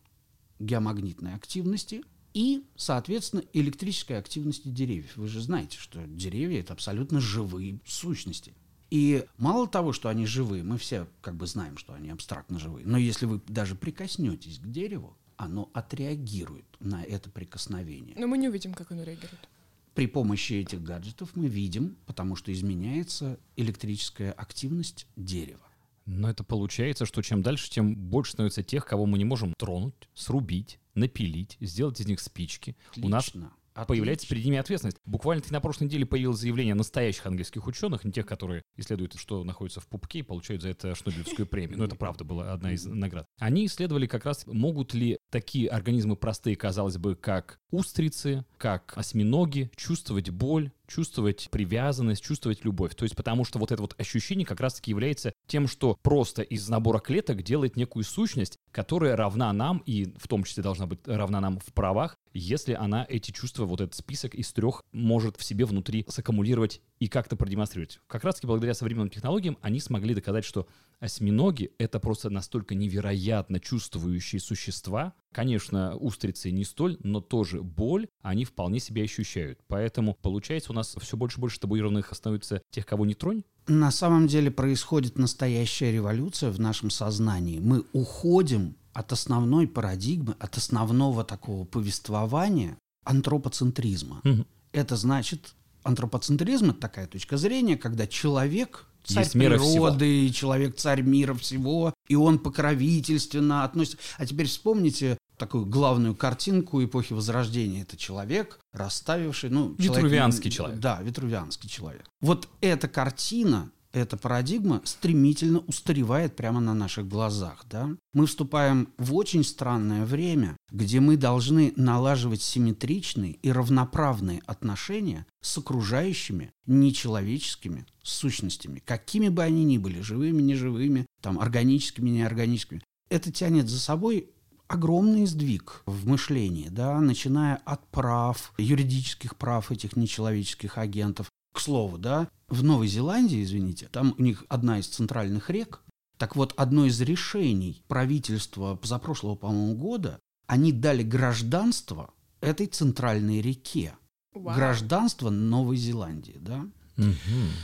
геомагнитной 0.59 1.35
активности 1.35 2.03
и, 2.33 2.65
соответственно, 2.75 3.43
электрической 3.53 4.17
активности 4.17 4.67
деревьев. 4.67 5.15
Вы 5.15 5.27
же 5.27 5.41
знаете, 5.41 5.77
что 5.77 6.05
деревья– 6.07 6.59
это 6.61 6.73
абсолютно 6.73 7.19
живые 7.19 7.79
сущности. 7.85 8.53
И 8.89 9.25
мало 9.37 9.67
того, 9.67 9.91
что 9.91 10.09
они 10.09 10.25
живые, 10.25 10.63
мы 10.63 10.77
все 10.77 11.07
как 11.21 11.35
бы 11.35 11.47
знаем, 11.47 11.77
что 11.77 11.93
они 11.93 12.09
абстрактно 12.09 12.59
живые, 12.59 12.85
но 12.85 12.97
если 12.97 13.25
вы 13.25 13.41
даже 13.47 13.75
прикоснетесь 13.75 14.59
к 14.59 14.67
дереву, 14.67 15.17
оно 15.35 15.69
отреагирует 15.73 16.65
на 16.79 17.03
это 17.03 17.29
прикосновение. 17.29 18.15
Но 18.19 18.27
мы 18.27 18.37
не 18.37 18.49
увидим, 18.49 18.73
как 18.73 18.91
оно 18.91 19.03
реагирует. 19.03 19.49
При 19.95 20.07
помощи 20.07 20.53
этих 20.53 20.81
гаджетов 20.81 21.29
мы 21.35 21.47
видим, 21.47 21.97
потому 22.05 22.35
что 22.35 22.51
изменяется 22.51 23.39
электрическая 23.55 24.31
активность 24.31 25.07
дерева. 25.15 25.61
Но 26.05 26.29
это 26.29 26.43
получается, 26.43 27.05
что 27.05 27.21
чем 27.21 27.41
дальше, 27.41 27.69
тем 27.69 27.95
больше 27.95 28.33
становится 28.33 28.63
тех, 28.63 28.85
кого 28.85 29.05
мы 29.05 29.17
не 29.17 29.25
можем 29.25 29.53
тронуть, 29.57 30.09
срубить, 30.13 30.79
напилить, 30.95 31.57
сделать 31.59 31.99
из 31.99 32.07
них 32.07 32.19
спички. 32.19 32.75
У 33.01 33.09
нас 33.09 33.31
Отлично. 33.73 33.85
появляется 33.87 34.27
перед 34.27 34.45
ними 34.45 34.57
ответственность. 34.57 34.97
Буквально 35.05 35.43
на 35.49 35.61
прошлой 35.61 35.85
неделе 35.85 36.05
появилось 36.05 36.39
заявление 36.39 36.75
настоящих 36.75 37.25
английских 37.25 37.65
ученых, 37.67 38.03
не 38.03 38.11
тех, 38.11 38.25
которые 38.25 38.63
исследуют, 38.77 39.15
что 39.15 39.43
находится 39.43 39.81
в 39.81 39.87
пупке 39.87 40.19
и 40.19 40.23
получают 40.23 40.61
за 40.61 40.69
это 40.69 40.95
Шнобелевскую 40.95 41.47
премию. 41.47 41.77
Но 41.77 41.85
это 41.85 41.95
правда 41.95 42.23
была 42.23 42.53
одна 42.53 42.71
из 42.71 42.85
наград. 42.85 43.25
Они 43.39 43.65
исследовали 43.65 44.07
как 44.07 44.25
раз, 44.25 44.45
могут 44.47 44.93
ли 44.93 45.17
такие 45.29 45.69
организмы 45.69 46.15
простые, 46.15 46.55
казалось 46.55 46.97
бы, 46.97 47.15
как 47.15 47.59
устрицы, 47.71 48.45
как 48.57 48.93
осьминоги, 48.95 49.71
чувствовать 49.75 50.29
боль, 50.29 50.71
чувствовать 50.87 51.47
привязанность, 51.49 52.23
чувствовать 52.23 52.63
любовь. 52.63 52.95
То 52.95 53.03
есть 53.03 53.15
потому 53.15 53.45
что 53.45 53.59
вот 53.59 53.71
это 53.71 53.81
вот 53.81 53.95
ощущение 53.99 54.45
как 54.45 54.59
раз-таки 54.59 54.91
является 54.91 55.33
тем, 55.47 55.67
что 55.67 55.97
просто 56.01 56.41
из 56.41 56.67
набора 56.69 56.99
клеток 56.99 57.41
делает 57.41 57.75
некую 57.75 58.03
сущность, 58.03 58.59
которая 58.71 59.15
равна 59.15 59.51
нам 59.53 59.79
и 59.85 60.13
в 60.17 60.27
том 60.27 60.43
числе 60.43 60.61
должна 60.61 60.85
быть 60.85 60.99
равна 61.05 61.41
нам 61.41 61.59
в 61.59 61.73
правах, 61.73 62.17
если 62.33 62.73
она 62.73 63.05
эти 63.07 63.31
чувства, 63.31 63.65
вот 63.65 63.81
этот 63.81 63.95
список 63.95 64.35
из 64.35 64.51
трех 64.53 64.81
может 64.91 65.37
в 65.37 65.43
себе 65.43 65.65
внутри 65.65 66.05
саккумулировать 66.07 66.81
и 66.99 67.07
как-то 67.07 67.35
продемонстрировать. 67.35 67.99
Как 68.07 68.23
раз-таки 68.23 68.47
благодаря 68.47 68.73
современным 68.73 69.09
технологиям 69.09 69.57
они 69.61 69.79
смогли 69.79 70.13
доказать, 70.15 70.45
что 70.45 70.67
осьминоги— 70.99 71.71
это 71.77 71.99
просто 71.99 72.29
настолько 72.29 72.75
невероятно 72.75 73.59
чувствующие 73.59 74.39
существа. 74.39 75.13
Конечно, 75.31 75.95
устрицы 75.95 76.51
не 76.51 76.63
столь, 76.63 76.97
но 77.03 77.21
тоже 77.21 77.61
боль 77.61 78.07
они 78.21 78.45
вполне 78.45 78.79
себе 78.79 79.03
ощущают. 79.03 79.59
Поэтому, 79.67 80.17
получается, 80.21 80.71
у 80.71 80.75
нас 80.75 80.95
все 80.99 81.17
больше 81.17 81.37
и 81.37 81.41
больше 81.41 81.59
табуированных 81.59 82.13
становится 82.13 82.61
тех, 82.71 82.85
кого 82.85 83.05
не 83.05 83.13
тронь. 83.15 83.43
На 83.67 83.91
самом 83.91 84.27
деле 84.27 84.51
происходит 84.51 85.17
настоящая 85.17 85.91
революция 85.91 86.51
в 86.51 86.59
нашем 86.59 86.89
сознании. 86.89 87.59
Мы 87.59 87.83
уходим 87.93 88.75
от 88.93 89.11
основной 89.11 89.67
парадигмы, 89.67 90.35
от 90.39 90.57
основного 90.57 91.23
такого 91.23 91.65
повествования 91.65 92.77
антропоцентризма. 93.03 94.21
Мгм. 94.23 94.45
Это 94.71 94.95
значит, 94.95 95.53
антропоцентризм— 95.83 96.69
это 96.71 96.79
такая 96.79 97.07
точка 97.07 97.37
зрения, 97.37 97.77
когда 97.77 98.07
человек 98.07 98.87
царь 99.03 99.23
Есть 99.23 99.33
природы, 99.33 100.29
человек 100.29 100.77
царь 100.77 101.01
мира 101.01 101.33
всего, 101.33 101.93
и 102.07 102.15
он 102.15 102.39
покровительственно 102.39 103.63
относится. 103.63 103.97
А 104.17 104.25
теперь 104.25 104.47
вспомните 104.47 105.17
такую 105.37 105.65
главную 105.65 106.15
картинку 106.15 106.83
эпохи 106.83 107.13
Возрождения. 107.13 107.81
Это 107.81 107.97
человек, 107.97 108.59
расставивший... 108.71 109.49
Ну, 109.49 109.75
Витрувианский 109.77 110.51
человек. 110.51 110.79
Да, 110.79 111.01
витрувианский 111.01 111.69
человек. 111.69 112.05
Вот 112.21 112.47
эта 112.61 112.87
картина, 112.87 113.71
эта 113.93 114.17
парадигма 114.17 114.81
стремительно 114.83 115.59
устаревает 115.59 116.35
прямо 116.35 116.59
на 116.59 116.73
наших 116.73 117.07
глазах. 117.07 117.65
Да? 117.69 117.91
Мы 118.13 118.25
вступаем 118.25 118.89
в 118.97 119.13
очень 119.13 119.43
странное 119.43 120.05
время, 120.05 120.57
где 120.71 120.99
мы 120.99 121.15
должны 121.15 121.73
налаживать 121.75 122.41
симметричные 122.41 123.33
и 123.33 123.51
равноправные 123.51 124.41
отношения 124.47 125.27
с 125.41 125.57
окружающими 125.57 126.51
нечеловеческими 126.65 127.85
сущностями, 128.01 128.81
какими 128.83 129.29
бы 129.29 129.43
они 129.43 129.63
ни 129.63 129.77
были, 129.77 130.01
живыми, 130.01 130.41
неживыми, 130.41 131.05
там, 131.21 131.39
органическими, 131.39 132.09
неорганическими. 132.09 132.81
Это 133.09 133.31
тянет 133.31 133.69
за 133.69 133.79
собой 133.79 134.33
огромный 134.67 135.27
сдвиг 135.27 135.83
в 135.85 136.07
мышлении, 136.07 136.67
да, 136.69 136.99
начиная 136.99 137.57
от 137.57 137.87
прав, 137.91 138.53
юридических 138.57 139.35
прав 139.35 139.71
этих 139.71 139.95
нечеловеческих 139.95 140.77
агентов. 140.79 141.29
К 141.53 141.59
слову, 141.59 141.97
да, 141.97 142.27
в 142.49 142.63
Новой 142.63 142.87
Зеландии, 142.87 143.41
извините, 143.41 143.87
там 143.91 144.13
у 144.17 144.21
них 144.21 144.43
одна 144.49 144.79
из 144.79 144.87
центральных 144.87 145.49
рек. 145.49 145.81
Так 146.17 146.35
вот, 146.35 146.53
одно 146.57 146.85
из 146.85 146.99
решений 147.01 147.83
правительства 147.87 148.75
позапрошлого, 148.75 149.35
по-моему, 149.35 149.75
года, 149.75 150.19
они 150.47 150.71
дали 150.71 151.03
гражданство 151.03 152.13
этой 152.41 152.67
центральной 152.67 153.41
реке. 153.41 153.93
Вау. 154.33 154.55
Гражданство 154.55 155.29
Новой 155.29 155.77
Зеландии, 155.77 156.37
да. 156.39 156.65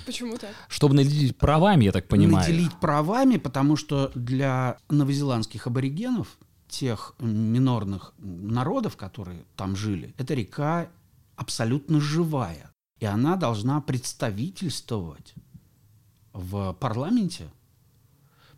Почему 0.06 0.38
так? 0.38 0.52
Чтобы 0.68 0.96
наделить 0.96 1.38
правами, 1.38 1.86
я 1.86 1.92
так 1.92 2.08
понимаю. 2.08 2.48
Наделить 2.48 2.80
правами, 2.80 3.38
потому 3.38 3.76
что 3.76 4.12
для 4.16 4.78
новозеландских 4.90 5.68
аборигенов, 5.68 6.38
тех 6.68 7.16
минорных 7.20 8.14
народов, 8.18 8.98
которые 8.98 9.46
там 9.56 9.76
жили, 9.76 10.14
эта 10.18 10.34
река 10.34 10.90
абсолютно 11.36 12.00
живая. 12.00 12.72
И 13.00 13.06
она 13.06 13.36
должна 13.38 13.82
представительствовать 13.82 15.34
в 16.34 16.74
парламенте, 16.74 17.50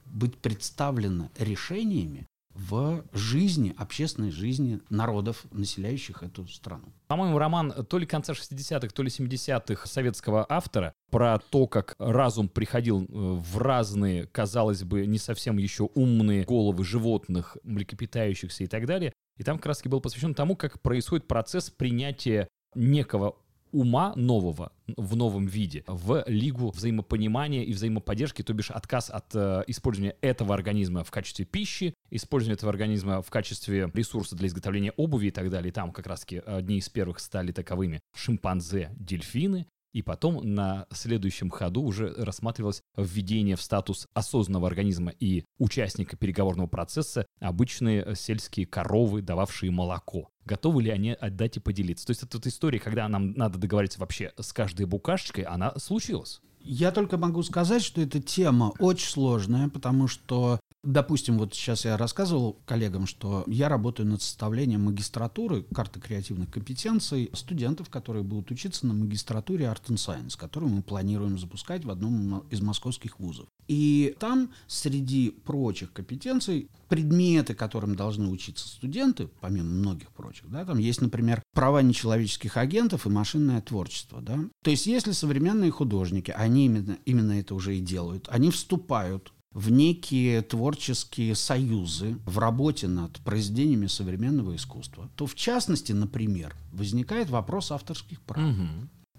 быть 0.06 0.38
представлена 0.38 1.30
решениями 1.38 2.28
в 2.54 3.04
жизни, 3.14 3.74
общественной 3.78 4.32
жизни 4.32 4.82
народов, 4.90 5.46
населяющих 5.52 6.22
эту 6.22 6.48
страну. 6.48 6.84
По-моему, 7.08 7.38
роман 7.38 7.72
то 7.88 7.98
ли 7.98 8.06
конца 8.06 8.34
60-х, 8.34 8.90
то 8.90 9.04
ли 9.04 9.10
70-х 9.10 9.88
советского 9.88 10.46
автора 10.50 10.94
про 11.10 11.40
то, 11.40 11.68
как 11.68 11.96
разум 11.98 12.50
приходил 12.50 13.04
э, 13.04 13.08
в 13.10 13.58
разные, 13.58 14.28
казалось 14.28 14.84
бы, 14.84 15.06
не 15.06 15.18
совсем 15.18 15.58
еще 15.58 15.90
умные 15.96 16.44
головы 16.44 16.84
животных, 16.84 17.58
млекопитающихся 17.64 18.66
и 18.66 18.68
так 18.68 18.86
далее. 18.86 19.14
И 19.38 19.44
там 19.44 19.60
раз 19.64 19.82
был 19.84 20.02
посвящен 20.02 20.34
тому, 20.34 20.56
как 20.56 20.82
происходит 20.82 21.28
процесс 21.28 21.70
принятия 21.70 22.48
некого 22.76 23.36
ума 23.72 24.14
нового 24.16 24.72
в 24.98 25.16
новом 25.16 25.48
виде 25.48 25.84
в 25.88 26.24
лигу 26.28 26.72
взаимопонимания 26.72 27.64
и 27.64 27.74
взаимоподдержки, 27.74 28.42
то 28.42 28.54
бишь 28.54 28.72
отказ 28.72 29.10
от 29.10 29.34
э, 29.34 29.64
использования 29.68 30.16
этого 30.22 30.54
организма 30.54 31.04
в 31.04 31.12
качестве 31.12 31.46
пищи, 31.46 31.94
использование 32.10 32.56
этого 32.56 32.72
организма 32.72 33.22
в 33.22 33.30
качестве 33.30 33.90
ресурса 33.94 34.36
для 34.36 34.48
изготовления 34.48 34.92
обуви 34.98 35.28
и 35.28 35.32
так 35.32 35.50
далее. 35.50 35.72
Там 35.72 35.92
как 35.92 36.08
раз-таки 36.08 36.42
одни 36.46 36.78
из 36.78 36.90
первых 36.90 37.20
стали 37.20 37.52
таковыми 37.52 38.00
шимпанзе, 38.16 38.92
дельфины. 38.98 39.68
И 39.94 40.02
потом 40.02 40.56
на 40.56 40.88
следующем 40.92 41.50
ходу 41.50 41.82
уже 41.82 42.14
рассматривалось 42.14 42.84
введение 42.96 43.56
в 43.56 43.62
статус 43.62 44.08
осознанного 44.14 44.68
организма 44.68 45.12
и 45.12 45.44
участника 45.58 46.16
переговорного 46.16 46.68
процесса 46.68 47.26
обычные 47.40 48.04
э, 48.04 48.16
сельские 48.16 48.66
коровы, 48.66 49.22
дававшие 49.22 49.72
молоко. 49.72 50.30
Готовы 50.46 50.84
ли 50.84 50.92
они 50.92 51.12
отдать 51.12 51.58
и 51.58 51.60
поделиться? 51.60 52.08
То 52.08 52.12
есть 52.12 52.24
эта 52.24 52.48
история, 52.48 52.80
когда 52.80 53.08
нам 53.08 53.34
надо 53.34 53.58
договориться 53.60 54.00
вообще 54.00 54.32
с 54.40 54.54
каждой 54.54 54.86
букашечкой, 54.86 55.44
она 55.44 55.74
случилась. 55.78 56.42
Я 56.64 56.92
только 56.92 57.18
могу 57.18 57.42
сказать, 57.44 57.82
что 57.84 58.02
эта 58.02 58.22
тема 58.22 58.74
очень 58.80 59.10
сложная, 59.10 59.68
потому 59.70 60.08
что, 60.08 60.60
допустим, 60.84 61.38
вот 61.38 61.54
сейчас 61.54 61.86
я 61.86 61.98
рассказывал 61.98 62.60
коллегам, 62.66 63.08
что 63.08 63.44
я 63.48 63.70
работаю 63.70 64.08
над 64.08 64.22
составлением 64.22 64.86
магистратуры, 64.86 65.64
карты 65.74 66.00
креативных 66.00 66.50
компетенций 66.50 67.30
студентов, 67.34 67.90
которые 67.90 68.24
будут 68.24 68.52
учиться 68.52 68.88
на 68.88 68.94
магистратуре 68.94 69.66
Art 69.66 69.84
and 69.88 69.96
Science, 69.96 70.38
которую 70.38 70.72
мы 70.72 70.82
планируем 70.82 71.38
запускать 71.38 71.86
в 71.86 71.92
одном 71.92 72.40
из 72.50 72.62
московских 72.62 73.20
вузов. 73.20 73.48
И 73.68 74.16
там 74.20 74.52
среди 74.68 75.30
прочих 75.30 75.94
компетенций 75.94 76.68
предметы, 76.90 77.54
которым 77.54 77.96
должны 77.96 78.30
учиться 78.30 78.68
студенты, 78.68 79.30
помимо 79.40 79.70
многих 79.70 80.12
прочих, 80.12 80.50
да, 80.50 80.66
там 80.66 80.78
есть, 80.78 81.02
например, 81.02 81.42
права 81.54 81.82
нечеловеческих 81.82 82.58
агентов 82.58 83.06
и 83.06 83.10
машинное 83.10 83.62
творчество, 83.62 84.22
да. 84.22 84.40
То 84.64 84.72
есть 84.72 84.88
если 84.88 85.12
современные 85.12 85.72
художники, 85.72 86.32
они 86.32 86.66
именно, 86.66 86.98
именно 87.06 87.40
это 87.40 87.56
уже 87.56 87.78
и 87.78 87.82
делают, 87.82 88.28
они 88.30 88.50
вступают 88.50 89.32
в 89.54 89.70
некие 89.70 90.42
творческие 90.42 91.36
союзы 91.36 92.18
в 92.26 92.38
работе 92.38 92.88
над 92.88 93.18
произведениями 93.20 93.88
современного 93.88 94.56
искусства, 94.56 95.10
то 95.16 95.26
в 95.26 95.36
частности, 95.36 95.92
например, 95.92 96.56
возникает 96.72 97.30
вопрос 97.30 97.72
авторских 97.72 98.22
прав. 98.22 98.56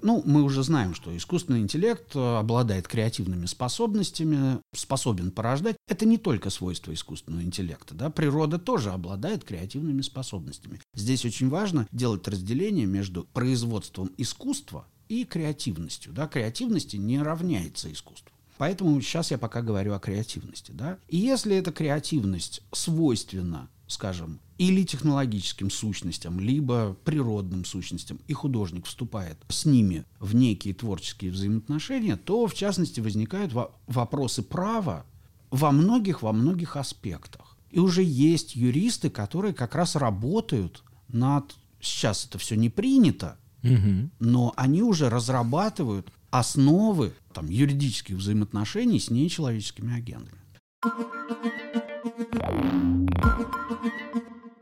Ну, 0.02 0.20
мы 0.26 0.42
уже 0.42 0.64
знаем, 0.64 0.94
что 0.94 1.16
искусственный 1.16 1.60
интеллект 1.60 2.16
э, 2.16 2.38
обладает 2.38 2.88
креативными 2.88 3.46
способностями, 3.46 4.58
способен 4.74 5.30
порождать. 5.30 5.76
Это 5.86 6.06
не 6.06 6.18
только 6.18 6.50
свойство 6.50 6.92
искусственного 6.92 7.42
интеллекта. 7.42 7.94
Да? 7.94 8.10
Природа 8.10 8.58
тоже 8.58 8.90
обладает 8.90 9.44
креативными 9.44 10.02
способностями. 10.02 10.80
Здесь 10.96 11.24
очень 11.24 11.48
важно 11.48 11.86
делать 11.92 12.26
разделение 12.26 12.84
между 12.84 13.28
производством 13.32 14.10
искусства 14.16 14.88
и 15.08 15.24
креативностью. 15.24 16.12
Да? 16.12 16.26
Креативности 16.26 16.96
не 16.96 17.22
равняется 17.22 17.92
искусству. 17.92 18.32
Поэтому 18.62 19.00
сейчас 19.00 19.32
я 19.32 19.38
пока 19.38 19.60
говорю 19.60 19.92
о 19.92 19.98
креативности. 19.98 20.70
Да? 20.70 20.96
И 21.08 21.16
если 21.16 21.56
эта 21.56 21.72
креативность 21.72 22.62
свойственна, 22.70 23.68
скажем, 23.88 24.38
или 24.56 24.84
технологическим 24.84 25.68
сущностям, 25.68 26.38
либо 26.38 26.96
природным 27.04 27.64
сущностям, 27.64 28.20
и 28.28 28.32
художник 28.32 28.86
вступает 28.86 29.36
с 29.48 29.64
ними 29.64 30.04
в 30.20 30.36
некие 30.36 30.74
творческие 30.74 31.32
взаимоотношения, 31.32 32.14
то, 32.14 32.46
в 32.46 32.54
частности, 32.54 33.00
возникают 33.00 33.52
во- 33.52 33.72
вопросы 33.88 34.44
права 34.44 35.04
во 35.50 35.72
многих, 35.72 36.22
во 36.22 36.32
многих 36.32 36.76
аспектах. 36.76 37.56
И 37.72 37.80
уже 37.80 38.04
есть 38.04 38.54
юристы, 38.54 39.10
которые 39.10 39.54
как 39.54 39.74
раз 39.74 39.96
работают 39.96 40.84
над... 41.08 41.56
Сейчас 41.80 42.26
это 42.26 42.38
все 42.38 42.54
не 42.54 42.70
принято, 42.70 43.38
Мгм. 43.62 44.12
но 44.20 44.52
они 44.56 44.84
уже 44.84 45.10
разрабатывают 45.10 46.12
основы 46.32 47.12
там, 47.34 47.46
юридических 47.48 48.16
взаимоотношений 48.16 48.98
с 48.98 49.10
нечеловеческими 49.10 49.96
агентами. 49.96 50.38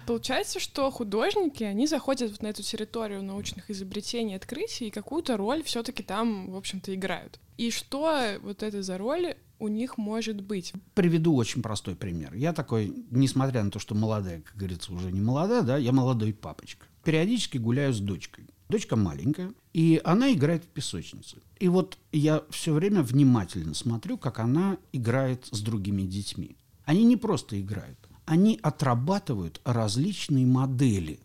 Получается, 0.07 0.59
что 0.59 0.91
художники, 0.91 1.63
они 1.63 1.87
заходят 1.87 2.33
вот 2.33 2.43
на 2.43 2.49
эту 2.49 2.65
территорию 2.65 3.23
научных 3.23 3.71
изобретений, 3.71 4.35
открытий, 4.35 4.89
и 4.89 4.91
какую-то 4.91 5.37
роль 5.37 5.63
все-таки 5.63 6.03
там, 6.03 6.51
в 6.51 6.57
общем-то, 6.57 6.93
играют. 6.93 7.39
И 7.57 7.71
что 7.71 8.21
вот 8.43 8.65
это 8.65 8.83
за 8.83 8.99
роль 8.99 9.37
у 9.61 9.69
них 9.69 9.97
может 9.97 10.41
быть? 10.41 10.73
Приведу 10.95 11.37
очень 11.37 11.63
простой 11.63 11.95
пример. 11.95 12.35
Я 12.35 12.53
такой, 12.53 12.93
несмотря 13.11 13.63
на 13.63 13.71
то, 13.71 13.79
что 13.79 13.95
молодая, 13.95 14.41
как 14.41 14.57
говорится, 14.57 14.93
уже 14.93 15.13
не 15.13 15.21
молодая, 15.21 15.63
да, 15.63 15.77
я 15.77 15.93
молодой 15.93 16.35
папочка. 16.35 16.87
Периодически 17.05 17.59
гуляю 17.59 17.93
с 17.93 18.01
дочкой. 18.01 18.49
Дочка 18.71 18.95
маленькая, 18.95 19.53
и 19.73 20.01
она 20.05 20.33
играет 20.33 20.65
в 20.65 20.69
песочнице. 20.69 21.39
И 21.59 21.69
вот 21.69 21.99
я 22.13 22.45
все 22.51 22.73
время 22.73 23.03
внимательно 23.03 23.75
смотрю, 23.75 24.17
как 24.17 24.39
она 24.39 24.79
играет 24.93 25.49
с 25.51 25.61
другими 25.61 26.03
детьми. 26.03 26.57
Они 26.85 27.05
не 27.05 27.17
просто 27.17 27.61
играют, 27.61 27.99
они 28.27 28.59
отрабатывают 28.63 29.61
различные 29.65 30.47
модели 30.47 31.19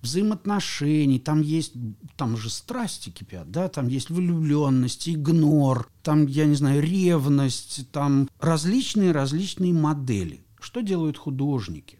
взаимоотношений, 0.00 1.20
там 1.20 1.42
есть, 1.42 1.74
там 2.16 2.36
же 2.36 2.50
страсти 2.50 3.10
кипят, 3.10 3.50
да, 3.50 3.68
там 3.68 3.86
есть 3.86 4.10
влюбленность, 4.10 5.08
игнор, 5.08 5.88
там, 6.02 6.26
я 6.26 6.44
не 6.44 6.56
знаю, 6.56 6.82
ревность, 6.82 7.88
там 7.92 8.28
различные-различные 8.40 9.72
модели. 9.72 10.44
Что 10.60 10.80
делают 10.80 11.18
художники? 11.18 11.98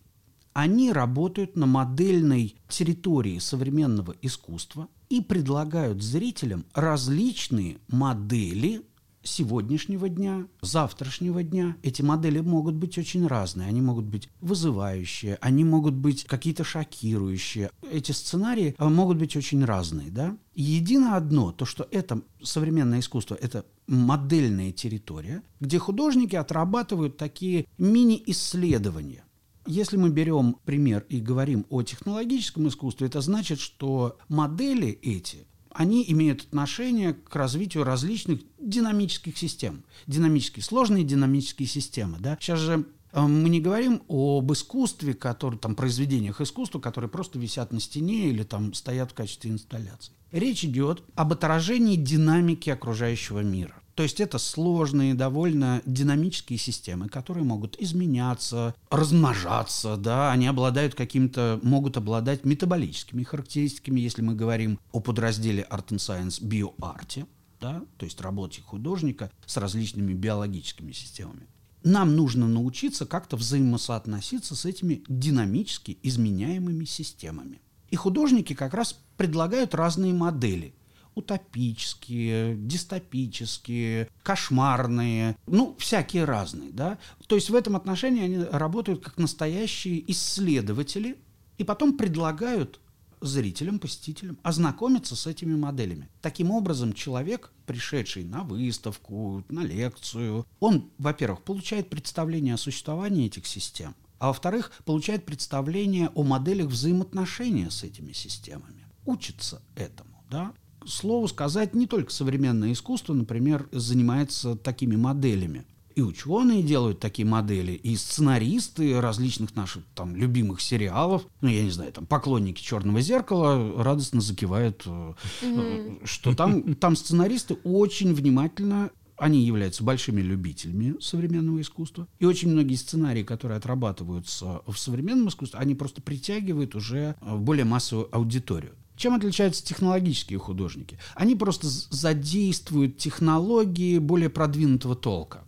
Они 0.52 0.92
работают 0.92 1.56
на 1.56 1.66
модельной 1.66 2.56
территории 2.68 3.38
современного 3.38 4.14
искусства 4.23 4.88
и 5.09 5.21
предлагают 5.21 6.02
зрителям 6.02 6.64
различные 6.75 7.78
модели 7.88 8.82
сегодняшнего 9.23 10.09
дня, 10.09 10.47
завтрашнего 10.61 11.42
дня. 11.42 11.76
Эти 11.82 12.02
модели 12.02 12.40
могут 12.40 12.75
быть 12.75 12.99
очень 12.99 13.26
разные. 13.26 13.68
Они 13.68 13.80
могут 13.80 14.04
быть 14.04 14.28
вызывающие, 14.40 15.38
они 15.40 15.64
могут 15.64 15.94
быть 15.94 16.25
какие-то 16.25 16.64
шокирующие. 16.64 17.71
Эти 17.90 18.12
сценарии 18.12 18.75
а, 18.78 18.88
могут 18.88 19.18
быть 19.18 19.37
очень 19.37 19.64
разные. 19.64 20.11
Да? 20.11 20.37
Едино 20.54 21.16
одно, 21.16 21.52
то 21.52 21.64
что 21.64 21.87
это 21.90 22.23
современное 22.42 23.00
искусство, 23.00 23.37
это 23.40 23.64
модельная 23.87 24.73
территория, 24.73 25.42
где 25.61 25.78
художники 25.78 26.37
отрабатывают 26.37 27.16
такие 27.16 27.66
мини-исследования. 27.78 29.25
Если 29.66 29.97
мы 29.97 30.11
берем 30.11 30.57
пример 30.64 31.07
и 31.09 31.21
говорим 31.21 31.66
о 31.71 31.83
технологическом 31.83 32.69
искусстве, 32.69 33.07
это 33.07 33.21
значит, 33.21 33.61
что 33.61 34.19
модели 34.28 34.88
эти, 35.02 35.47
они 35.71 36.04
имеют 36.09 36.42
отношение 36.42 37.14
к 37.14 37.35
развитию 37.35 37.85
различных 37.85 38.40
динамических 38.59 39.37
систем. 39.38 39.85
Динамические, 40.07 40.62
сложные 40.62 41.04
динамические 41.04 41.69
системы. 41.69 42.19
Да? 42.21 42.37
Сейчас 42.40 42.59
же 42.59 42.87
э, 43.12 43.21
мы 43.21 43.49
не 43.49 43.61
говорим 43.61 44.02
об 44.09 44.52
искусстве, 44.52 45.14
который, 45.14 45.59
там, 45.59 45.75
произведениях 45.75 46.40
искусства, 46.40 46.81
которые 46.81 47.09
просто 47.09 47.38
висят 47.38 47.73
на 47.73 47.81
стене 47.81 48.28
или 48.28 48.42
там 48.42 48.75
стоят 48.75 49.12
в 49.12 49.14
качестве 49.14 49.50
инсталляций. 49.50 50.14
Речь 50.31 50.64
идет 50.64 51.02
об 51.14 51.33
отражении 51.33 51.97
динамики 51.97 52.71
окружающего 52.71 53.40
мира. 53.40 53.82
То 53.94 54.02
есть 54.02 54.20
это 54.20 54.38
сложные, 54.38 55.14
довольно 55.14 55.82
динамические 55.84 56.58
системы, 56.58 57.08
которые 57.08 57.44
могут 57.44 57.76
изменяться, 57.78 58.75
размножаться, 58.90 59.96
да, 59.96 60.32
они 60.32 60.46
обладают 60.46 60.94
каким-то, 60.94 61.61
могут 61.62 61.99
обладать 61.99 62.44
метаболическими 62.44 63.22
характеристиками, 63.22 64.00
если 64.00 64.22
мы 64.22 64.34
говорим 64.34 64.78
о 64.92 65.00
подразделе 65.00 65.66
Art 65.70 65.88
and 65.88 65.99
Science 65.99 66.42
биоарте, 66.42 67.26
да, 67.61 67.82
то 67.99 68.06
есть 68.06 68.20
работе 68.20 68.62
художника 68.62 69.30
с 69.44 69.58
различными 69.58 70.14
биологическими 70.14 70.92
системами. 70.92 71.46
Нам 71.84 72.16
нужно 72.16 72.46
научиться 72.49 73.06
как-то 73.06 73.37
взаимосоотноситься 73.37 74.54
с 74.54 74.64
этими 74.64 75.02
динамически 75.08 75.99
изменяемыми 76.02 76.84
системами. 76.84 77.61
И 77.90 77.96
художники 77.96 78.55
как 78.55 78.72
раз 78.72 78.98
предлагают 79.18 79.74
разные 79.74 80.14
модели– 80.14 80.74
утопические, 81.14 82.57
дистопические, 82.57 84.09
кошмарные, 84.22 85.37
ну, 85.46 85.77
всякие 85.79 86.25
разные, 86.25 86.70
да. 86.70 86.98
То 87.27 87.37
есть 87.37 87.51
в 87.51 87.55
этом 87.55 87.77
отношении 87.77 88.25
они 88.25 88.38
работают 88.38 89.05
как 89.05 89.18
настоящие 89.18 90.11
исследователи 90.11 91.18
и 91.59 91.64
потом 91.64 91.96
предлагают 91.96 92.81
зрителям, 93.20 93.79
посетителям 93.79 94.38
ознакомиться 94.42 95.14
с 95.16 95.27
этими 95.27 95.55
моделями. 95.55 96.09
Таким 96.20 96.51
образом, 96.51 96.92
человек, 96.92 97.53
пришедший 97.66 98.25
на 98.25 98.42
выставку, 98.42 99.44
на 99.48 99.61
лекцию, 99.61 100.46
он, 100.61 100.90
во-первых, 100.98 101.42
получает 101.42 101.88
представление 101.88 102.55
о 102.55 102.59
существовании 102.59 103.27
этих 103.27 103.46
систем, 103.46 103.94
а 104.18 104.29
во-вторых, 104.29 104.72
получает 104.85 105.25
представление 105.25 106.09
о 106.14 106.25
моделях 106.25 106.66
взаимоотношения 106.66 107.70
с 107.70 107.85
этими 107.85 108.12
системами. 108.12 108.87
Учится 109.05 109.62
этому, 109.77 110.25
да 110.31 110.53
слову 110.87 111.29
сказать, 111.29 111.75
не 111.75 111.87
только 111.87 112.12
современное 112.12 112.73
искусство, 112.73 113.14
например, 113.14 113.68
занимается 113.73 114.57
такими 114.57 114.97
моделями. 114.97 115.64
И 115.95 116.01
ученые 116.01 116.62
делают 116.62 117.01
такие 117.01 117.27
модели, 117.27 117.73
и 117.73 117.97
сценаристы 117.97 118.99
различных 119.01 119.55
наших 119.55 119.85
там 119.95 120.16
любимых 120.16 120.61
сериалов, 120.61 121.27
ну, 121.42 121.49
я 121.49 121.62
не 121.62 121.71
знаю, 121.71 121.92
там 121.92 122.07
поклонники 122.07 122.62
черного 122.62 123.01
зеркала 123.03 123.83
радостно 123.83 124.21
закивают, 124.23 124.87
mm-hmm. 124.87 126.07
что 126.07 126.35
там, 126.35 126.75
там 126.77 126.97
сценаристы 126.97 127.59
очень 127.64 128.14
внимательно 128.14 128.90
они 129.18 129.45
являются 129.45 129.85
большими 129.85 130.21
любителями 130.21 130.97
современного 131.01 131.61
искусства. 131.61 132.09
И 132.18 132.25
очень 132.25 132.51
многие 132.51 132.75
сценарии, 132.75 133.23
которые 133.23 133.59
отрабатываются 133.59 134.62
в 134.66 134.77
современном 134.77 135.29
искусстве, 135.29 135.61
они 135.61 135.77
просто 135.77 136.03
притягивают 136.03 136.75
уже 136.75 137.14
в 137.21 137.40
более 137.40 137.64
массовую 137.64 138.09
аудиторию. 138.12 138.73
Чем 138.96 139.14
отличаются 139.14 139.64
технологические 139.64 140.38
художники? 140.38 140.98
Они 141.14 141.35
просто 141.35 141.66
задействуют 141.68 142.98
технологии 142.98 143.98
более 143.98 144.31
продвинутого 144.31 144.94
толка. 144.94 145.44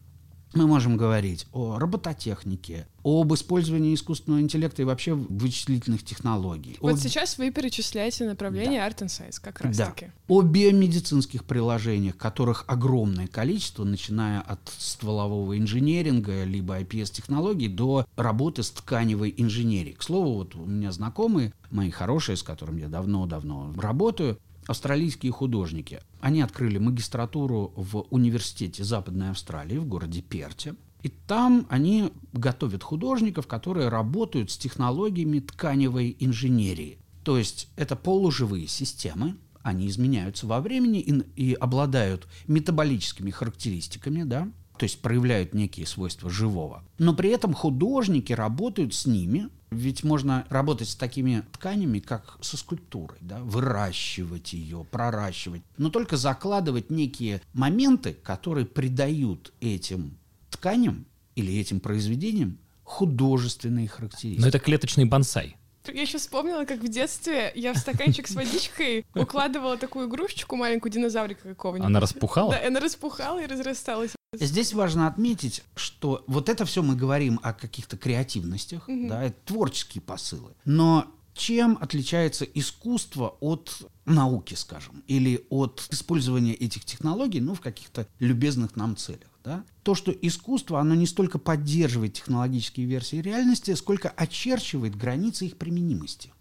Мы 0.54 0.66
можем 0.66 0.96
говорить 0.96 1.46
о 1.52 1.78
робототехнике, 1.78 2.86
об 3.02 3.34
использовании 3.34 3.94
искусственного 3.94 4.40
интеллекта 4.40 4.82
и 4.82 4.84
вообще 4.84 5.14
вычислительных 5.14 6.04
технологий. 6.04 6.76
Вот 6.80 6.94
о... 6.94 6.96
сейчас 6.96 7.38
вы 7.38 7.50
перечисляете 7.50 8.24
направление 8.24 8.80
Да. 8.80 8.88
Art 8.88 9.04
and 9.04 9.08
Science 9.08 9.40
как 9.42 9.60
раз 9.60 9.76
Да. 9.76 9.86
таки. 9.86 10.10
О 10.28 10.42
биомедицинских 10.42 11.44
приложениях, 11.44 12.16
которых 12.16 12.64
огромное 12.68 13.26
количество, 13.26 13.84
начиная 13.84 14.40
от 14.40 14.60
стволового 14.78 15.58
инженеринга, 15.58 16.44
либо 16.44 16.80
IPS-технологий, 16.80 17.68
до 17.68 18.06
работы 18.16 18.62
с 18.62 18.70
тканевой 18.70 19.34
инженерией. 19.36 19.94
К 19.96 20.02
слову, 20.02 20.34
вот 20.34 20.54
у 20.54 20.64
меня 20.64 20.92
знакомые, 20.92 21.52
мои 21.70 21.90
хорошие, 21.90 22.36
с 22.36 22.42
которыми 22.42 22.82
я 22.82 22.88
давно-давно 22.88 23.74
работаю, 23.76 24.38
австралийские 24.66 25.32
художники. 25.32 26.00
Они 26.20 26.40
открыли 26.42 26.78
магистратуру 26.78 27.72
в 27.76 28.06
университете 28.10 28.84
Западной 28.84 29.30
Австралии 29.30 29.76
в 29.76 29.86
городе 29.86 30.22
Перте. 30.22 30.74
И 31.02 31.08
там 31.08 31.66
они 31.68 32.12
готовят 32.32 32.82
художников, 32.82 33.46
которые 33.46 33.88
работают 33.88 34.50
с 34.50 34.56
технологиями 34.56 35.40
тканевой 35.40 36.16
инженерии. 36.18 36.98
То 37.24 37.36
есть 37.36 37.68
это 37.76 37.94
полуживые 37.94 38.66
системы, 38.68 39.36
они 39.62 39.86
изменяются 39.88 40.46
во 40.46 40.60
времени 40.60 41.00
и, 41.00 41.50
и 41.50 41.54
обладают 41.54 42.26
метаболическими 42.46 43.30
характеристиками, 43.30 44.22
да, 44.22 44.48
то 44.78 44.84
есть 44.84 45.00
проявляют 45.00 45.54
некие 45.54 45.86
свойства 45.86 46.28
живого. 46.28 46.82
Но 46.98 47.14
при 47.14 47.30
этом 47.30 47.54
художники 47.54 48.32
работают 48.32 48.92
с 48.94 49.06
ними, 49.06 49.48
ведь 49.74 50.04
можно 50.04 50.46
работать 50.48 50.88
с 50.88 50.94
такими 50.94 51.44
тканями, 51.52 51.98
как 51.98 52.38
со 52.40 52.56
скульптурой, 52.56 53.18
да, 53.20 53.40
выращивать 53.40 54.52
ее, 54.52 54.86
проращивать, 54.90 55.62
но 55.76 55.90
только 55.90 56.16
закладывать 56.16 56.90
некие 56.90 57.42
моменты, 57.52 58.14
которые 58.22 58.66
придают 58.66 59.52
этим 59.60 60.16
тканям 60.50 61.06
или 61.34 61.58
этим 61.58 61.80
произведениям 61.80 62.58
художественные 62.84 63.88
характеристики. 63.88 64.40
Но 64.40 64.48
это 64.48 64.58
клеточный 64.58 65.04
бонсай. 65.04 65.56
Я 65.92 66.02
еще 66.02 66.18
вспомнила, 66.18 66.64
как 66.64 66.80
в 66.80 66.88
детстве 66.88 67.52
я 67.54 67.72
в 67.74 67.78
стаканчик 67.78 68.26
с 68.26 68.34
водичкой 68.34 69.04
укладывала 69.14 69.76
такую 69.76 70.08
игрушечку 70.08 70.56
маленькую 70.56 70.90
динозаврика 70.92 71.48
какого-нибудь. 71.48 71.86
Она 71.86 72.00
распухала? 72.00 72.52
Да, 72.52 72.66
она 72.66 72.80
распухала 72.80 73.42
и 73.42 73.46
разрасталась. 73.46 74.12
Здесь 74.32 74.72
важно 74.72 75.06
отметить, 75.06 75.62
что 75.76 76.24
вот 76.26 76.48
это 76.48 76.64
все 76.64 76.82
мы 76.82 76.96
говорим 76.96 77.38
о 77.42 77.52
каких-то 77.52 77.96
креативностях, 77.96 78.88
Мгм. 78.88 79.08
да, 79.08 79.22
это 79.24 79.36
творческие 79.44 80.02
посылы. 80.02 80.52
Но 80.64 81.06
Чем 81.36 81.78
отличается 81.80 82.44
искусство 82.44 83.36
от 83.40 83.90
науки, 84.04 84.54
скажем, 84.54 85.02
или 85.08 85.44
от 85.50 85.84
использования 85.90 86.54
этих 86.54 86.84
технологий, 86.84 87.40
ну, 87.40 87.54
в 87.54 87.60
каких-то 87.60 88.06
любезных 88.20 88.76
нам 88.76 88.96
целях? 88.96 89.26
Да? 89.44 89.64
То, 89.82 89.94
что 89.94 90.10
искусство, 90.10 90.80
оно 90.80 90.94
не 90.94 91.06
столько 91.06 91.38
поддерживает 91.38 92.14
технологические 92.14 92.86
версии 92.86 93.16
реальности, 93.16 93.74
сколько 93.74 94.08
очерчивает 94.08 94.96
границы 94.96 95.46
их 95.46 95.58
применимости. 95.58 96.32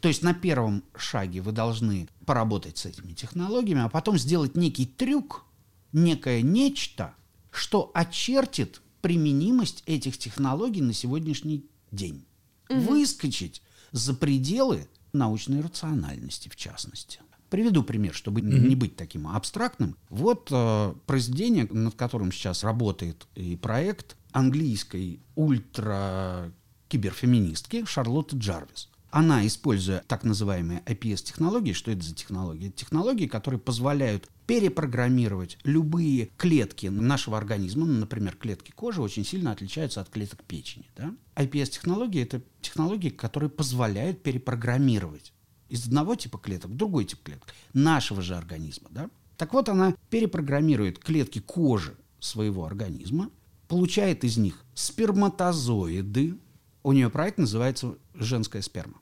То 0.00 0.08
есть 0.08 0.22
на 0.22 0.34
первом 0.34 0.84
шаге 0.94 1.40
вы 1.40 1.52
должны 1.52 2.08
поработать 2.26 2.76
с 2.76 2.86
этими 2.86 3.12
технологиями, 3.12 3.82
а 3.82 3.88
потом 3.88 4.18
сделать 4.18 4.56
некий 4.56 4.84
трюк, 4.86 5.44
некое 5.92 6.42
нечто, 6.42 7.14
что 7.50 7.90
очертит 7.94 8.82
применимость 9.00 9.82
этих 9.86 10.18
технологий 10.18 10.82
на 10.82 10.92
сегодняшний 10.92 11.66
день. 11.90 12.26
Угу. 12.68 12.80
Выскочить 12.80 13.62
за 13.92 14.14
пределы 14.14 14.86
научной 15.12 15.62
рациональности, 15.62 16.48
в 16.48 16.56
частности. 16.56 17.20
Приведу 17.50 17.82
пример, 17.82 18.14
чтобы 18.14 18.40
mm-hmm. 18.40 18.68
не 18.68 18.76
быть 18.76 18.96
таким 18.96 19.28
абстрактным. 19.28 19.98
Вот 20.08 20.48
э, 20.50 20.94
произведение, 21.06 21.68
над 21.70 21.94
которым 21.96 22.32
сейчас 22.32 22.64
работает 22.64 23.26
и 23.34 23.56
проект 23.56 24.16
английской 24.32 25.20
ультра-киберфеминистки 25.34 27.84
Шарлотты 27.84 28.38
Джарвис 28.38 28.88
она, 29.10 29.46
используя 29.46 30.02
так 30.06 30.24
называемые 30.24 30.82
IPS-технологии, 30.86 31.72
что 31.72 31.90
это 31.90 32.02
за 32.02 32.14
технологии? 32.14 32.68
Это 32.68 32.76
технологии, 32.76 33.26
которые 33.26 33.60
позволяют 33.60 34.28
перепрограммировать 34.46 35.58
любые 35.64 36.30
клетки 36.36 36.86
нашего 36.86 37.38
организма, 37.38 37.86
ну, 37.86 38.00
например, 38.00 38.36
клетки 38.36 38.72
кожи 38.72 39.02
очень 39.02 39.24
сильно 39.24 39.52
отличаются 39.52 40.00
от 40.00 40.08
клеток 40.08 40.42
печени. 40.44 40.86
Да? 40.96 41.14
IPS-технологии– 41.36 42.22
это 42.22 42.42
технологии, 42.60 43.10
которые 43.10 43.50
позволяют 43.50 44.22
перепрограммировать 44.22 45.32
из 45.70 45.86
одного 45.86 46.14
типа 46.16 46.38
клеток 46.38 46.72
в 46.72 46.76
другой 46.76 47.04
тип 47.04 47.22
клеток 47.22 47.54
нашего 47.72 48.20
же 48.20 48.36
организма. 48.36 48.88
Да? 48.90 49.08
Так 49.36 49.54
вот, 49.54 49.68
она 49.68 49.94
перепрограммирует 50.10 50.98
клетки 50.98 51.38
кожи 51.38 51.96
своего 52.18 52.66
организма, 52.66 53.30
получает 53.68 54.24
из 54.24 54.36
них 54.36 54.62
сперматозоиды, 54.74 56.36
у 56.82 56.92
нее 56.92 57.08
проект 57.08 57.38
называется 57.38 57.96
«Женская 58.14 58.62
сперма». 58.62 59.00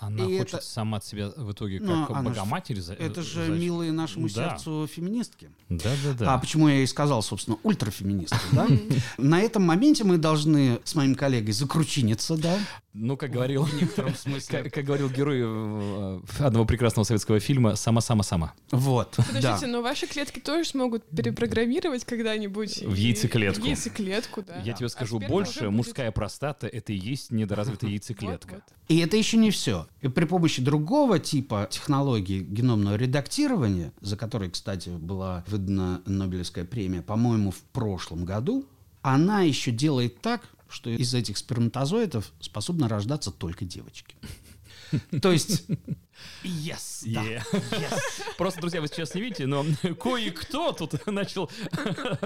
Она 0.00 0.24
и 0.24 0.38
хочет 0.38 0.54
это... 0.54 0.64
сама 0.64 0.98
от 0.98 1.04
себя 1.04 1.30
в 1.36 1.52
итоге 1.52 1.80
ну, 1.80 2.06
как 2.06 2.16
ну, 2.16 2.30
Богоматерь 2.30 2.80
за... 2.80 2.94
Это 2.94 3.22
же 3.22 3.46
за... 3.46 3.52
милые 3.52 3.92
нашему 3.92 4.28
да. 4.28 4.50
сердцу 4.50 4.88
феминистки. 4.92 5.50
Да, 5.68 5.90
да, 6.04 6.12
да. 6.12 6.34
А 6.34 6.38
почему 6.38 6.68
я 6.68 6.82
и 6.82 6.86
сказал, 6.86 7.22
собственно, 7.22 7.58
ультрафеминистки, 7.62 8.38
да? 8.52 8.66
На 9.18 9.40
этом 9.40 9.64
моменте 9.64 10.04
мы 10.04 10.18
должны 10.18 10.80
с 10.84 10.94
моим 10.94 11.14
коллегой 11.14 11.52
закручиниться, 11.52 12.36
да? 12.36 12.58
Ну, 12.94 13.16
как 13.16 13.30
говорил, 13.30 13.64
в 13.64 13.74
некотором 13.74 14.14
смысле. 14.14 14.62
Как, 14.62 14.72
как 14.72 14.84
говорил 14.84 15.08
герой 15.08 15.40
э, 15.42 16.20
одного 16.40 16.64
прекрасного 16.64 17.04
советского 17.04 17.38
фильма 17.38 17.76
«Сама-сама-сама». 17.76 18.54
Вот, 18.70 19.16
Подождите, 19.16 19.66
но 19.66 19.82
ваши 19.82 20.06
клетки 20.06 20.40
тоже 20.40 20.68
смогут 20.68 21.04
перепрограммировать 21.04 22.04
когда-нибудь? 22.04 22.82
В 22.82 22.94
яйцеклетку. 22.94 23.62
В 23.62 23.66
яйцеклетку, 23.66 24.42
да. 24.42 24.60
Я 24.64 24.72
тебе 24.72 24.88
скажу 24.88 25.20
а 25.22 25.28
больше, 25.28 25.70
мужская 25.70 26.10
простата— 26.10 26.66
это 26.72 26.92
и 26.92 26.96
есть 26.96 27.30
недоразвитая 27.30 27.90
яйцеклетка. 27.90 28.54
Вот, 28.54 28.62
вот. 28.66 28.78
И 28.88 28.98
это 28.98 29.16
еще 29.16 29.36
не 29.36 29.50
все. 29.50 29.86
И 30.00 30.08
при 30.08 30.24
помощи 30.24 30.62
другого 30.62 31.18
типа 31.18 31.66
технологии 31.70 32.40
геномного 32.40 32.94
редактирования, 32.94 33.92
за 34.00 34.16
который, 34.16 34.50
кстати, 34.50 34.90
была 34.90 35.44
выдана 35.48 36.02
Нобелевская 36.06 36.64
премия, 36.64 37.02
по-моему, 37.02 37.50
в 37.50 37.62
прошлом 37.72 38.24
году, 38.24 38.64
она 39.02 39.40
еще 39.40 39.72
делает 39.72 40.20
так, 40.20 40.42
что 40.68 40.90
из 40.90 41.14
этих 41.14 41.38
сперматозоидов 41.38 42.32
способны 42.40 42.88
рождаться 42.88 43.30
только 43.30 43.64
девочки. 43.64 44.14
То 45.22 45.32
есть 45.32 45.66
Yes, 46.42 47.02
да. 47.04 47.22
Yeah. 47.22 47.42
yes. 47.52 48.00
Просто, 48.36 48.60
друзья, 48.60 48.80
вы 48.80 48.88
сейчас 48.88 49.14
не 49.14 49.20
видите, 49.20 49.46
но 49.46 49.64
кое-кто 50.00 50.72
тут 50.72 51.06
начал 51.06 51.50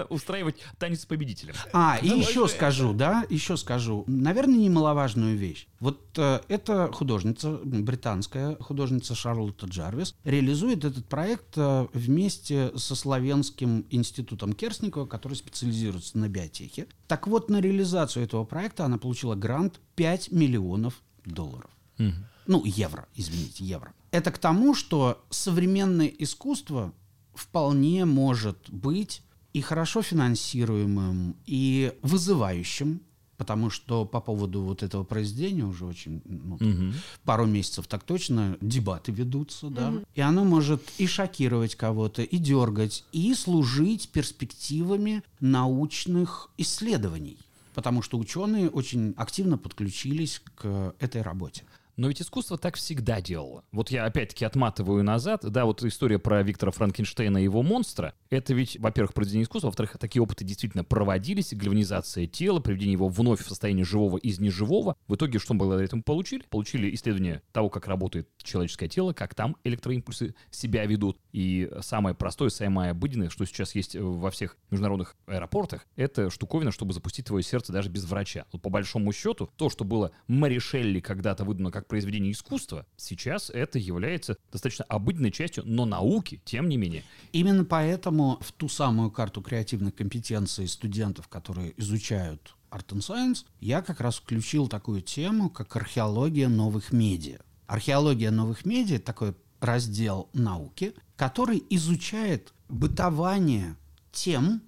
устраивать 0.08 0.56
танец 0.78 1.02
с 1.02 1.06
победителем. 1.06 1.54
А, 1.72 1.98
и 2.00 2.08
еще 2.08 2.48
скажу, 2.48 2.92
да, 2.92 3.24
еще 3.30 3.56
скажу, 3.56 4.04
наверное, 4.06 4.58
немаловажную 4.58 5.36
вещь. 5.36 5.66
Вот 5.80 6.18
э, 6.18 6.40
эта 6.48 6.90
художница, 6.92 7.58
британская 7.64 8.56
художница 8.56 9.14
Шарлотта 9.14 9.66
Джарвис, 9.66 10.14
реализует 10.24 10.84
этот 10.84 11.06
проект 11.06 11.56
э, 11.56 11.86
вместе 11.92 12.72
со 12.76 12.94
Славянским 12.94 13.86
институтом 13.90 14.52
Керсникова, 14.52 15.06
который 15.06 15.34
специализируется 15.34 16.18
на 16.18 16.28
биотехе. 16.28 16.86
Так 17.08 17.26
вот, 17.26 17.50
на 17.50 17.60
реализацию 17.60 18.24
этого 18.24 18.44
проекта 18.44 18.84
она 18.84 18.98
получила 18.98 19.34
грант 19.34 19.80
5 19.96 20.32
миллионов 20.32 21.02
долларов. 21.24 21.70
Угу. 21.98 22.12
Ну, 22.46 22.64
евро, 22.64 23.06
извините, 23.14 23.64
евро. 23.64 23.92
Это 24.10 24.30
к 24.30 24.38
тому, 24.38 24.74
что 24.74 25.24
современное 25.30 26.06
искусство 26.06 26.92
вполне 27.34 28.04
может 28.04 28.68
быть 28.68 29.22
и 29.52 29.60
хорошо 29.60 30.02
финансируемым, 30.02 31.36
и 31.46 31.92
вызывающим, 32.02 33.02
потому 33.36 33.70
что 33.70 34.04
по 34.04 34.20
поводу 34.20 34.62
вот 34.62 34.82
этого 34.82 35.04
произведения 35.04 35.64
уже 35.64 35.84
очень 35.84 36.22
ну, 36.24 36.54
угу. 36.54 36.94
пару 37.24 37.46
месяцев 37.46 37.86
так 37.86 38.04
точно 38.04 38.56
дебаты 38.60 39.12
ведутся, 39.12 39.68
да, 39.68 39.88
угу. 39.88 40.04
и 40.14 40.20
оно 40.20 40.44
может 40.44 40.82
и 40.98 41.06
шокировать 41.06 41.74
кого-то, 41.74 42.22
и 42.22 42.38
дергать, 42.38 43.04
и 43.12 43.34
служить 43.34 44.10
перспективами 44.10 45.22
научных 45.40 46.50
исследований, 46.56 47.36
потому 47.74 48.00
что 48.00 48.18
ученые 48.18 48.70
очень 48.70 49.12
активно 49.16 49.58
подключились 49.58 50.40
к 50.54 50.94
этой 50.98 51.22
работе. 51.22 51.64
Но 51.96 52.08
ведь 52.08 52.22
искусство 52.22 52.58
так 52.58 52.76
всегда 52.76 53.20
делало. 53.20 53.64
Вот 53.72 53.90
я 53.90 54.04
опять-таки 54.04 54.44
отматываю 54.44 55.04
назад. 55.04 55.42
Да, 55.42 55.64
вот 55.64 55.82
история 55.82 56.18
про 56.18 56.42
Виктора 56.42 56.72
Франкенштейна 56.72 57.38
и 57.38 57.44
его 57.44 57.62
монстра. 57.62 58.14
Это 58.30 58.54
ведь, 58.54 58.78
во-первых, 58.78 59.14
произведение 59.14 59.44
искусства, 59.44 59.68
во-вторых, 59.68 59.96
такие 59.98 60.22
опыты 60.22 60.44
действительно 60.44 60.84
проводились. 60.84 61.52
Гальванизация 61.52 62.26
тела, 62.26 62.60
приведение 62.60 62.92
его 62.92 63.08
вновь 63.08 63.40
в 63.40 63.48
состояние 63.48 63.84
живого 63.84 64.16
из 64.16 64.40
неживого. 64.40 64.96
В 65.06 65.14
итоге 65.14 65.38
что 65.38 65.54
мы 65.54 65.58
благодаря 65.58 65.84
этому 65.84 66.02
получили? 66.02 66.44
Получили 66.48 66.94
исследование 66.94 67.42
того, 67.52 67.68
как 67.68 67.86
работает 67.86 68.28
человеческое 68.38 68.88
тело, 68.88 69.12
как 69.12 69.34
там 69.34 69.56
электроимпульсы 69.64 70.34
себя 70.50 70.86
ведут. 70.86 71.18
И 71.32 71.70
самое 71.80 72.14
простое, 72.14 72.48
самое 72.48 72.92
обыденное, 72.92 73.28
что 73.28 73.44
сейчас 73.44 73.74
есть 73.74 73.96
во 73.96 74.30
всех 74.30 74.56
международных 74.70 75.16
аэропортах, 75.26 75.86
это 75.96 76.30
штуковина, 76.30 76.72
чтобы 76.72 76.92
запустить 76.92 77.26
твое 77.26 77.42
сердце 77.42 77.72
даже 77.72 77.90
без 77.90 78.04
врача. 78.04 78.46
Вот 78.52 78.62
по 78.62 78.70
большому 78.70 79.12
счету, 79.12 79.50
то, 79.56 79.68
что 79.68 79.84
было 79.84 80.12
Маришелли 80.26 81.00
когда-то 81.00 81.44
выдано 81.44 81.70
как 81.70 81.81
произведение 81.88 82.32
искусства, 82.32 82.86
сейчас 82.96 83.50
это 83.50 83.78
является 83.78 84.36
достаточно 84.50 84.84
обыденной 84.86 85.30
частью, 85.30 85.64
но 85.66 85.84
науки, 85.84 86.40
тем 86.44 86.68
не 86.68 86.76
менее. 86.76 87.04
Именно 87.32 87.64
поэтому 87.64 88.38
в 88.40 88.52
ту 88.52 88.68
самую 88.68 89.10
карту 89.10 89.42
креативных 89.42 89.94
компетенций 89.94 90.68
студентов, 90.68 91.28
которые 91.28 91.74
изучают 91.80 92.54
Art 92.70 92.86
and 92.88 93.00
Science, 93.00 93.44
я 93.60 93.82
как 93.82 94.00
раз 94.00 94.16
включил 94.16 94.68
такую 94.68 95.02
тему, 95.02 95.50
как 95.50 95.76
археология 95.76 96.48
новых 96.48 96.92
медиа. 96.92 97.38
Археология 97.66 98.30
новых 98.30 98.64
медиа– 98.64 98.98
такой 99.00 99.34
раздел 99.60 100.28
науки, 100.32 100.94
который 101.16 101.62
изучает 101.70 102.52
бытование 102.68 103.76
тем, 104.10 104.62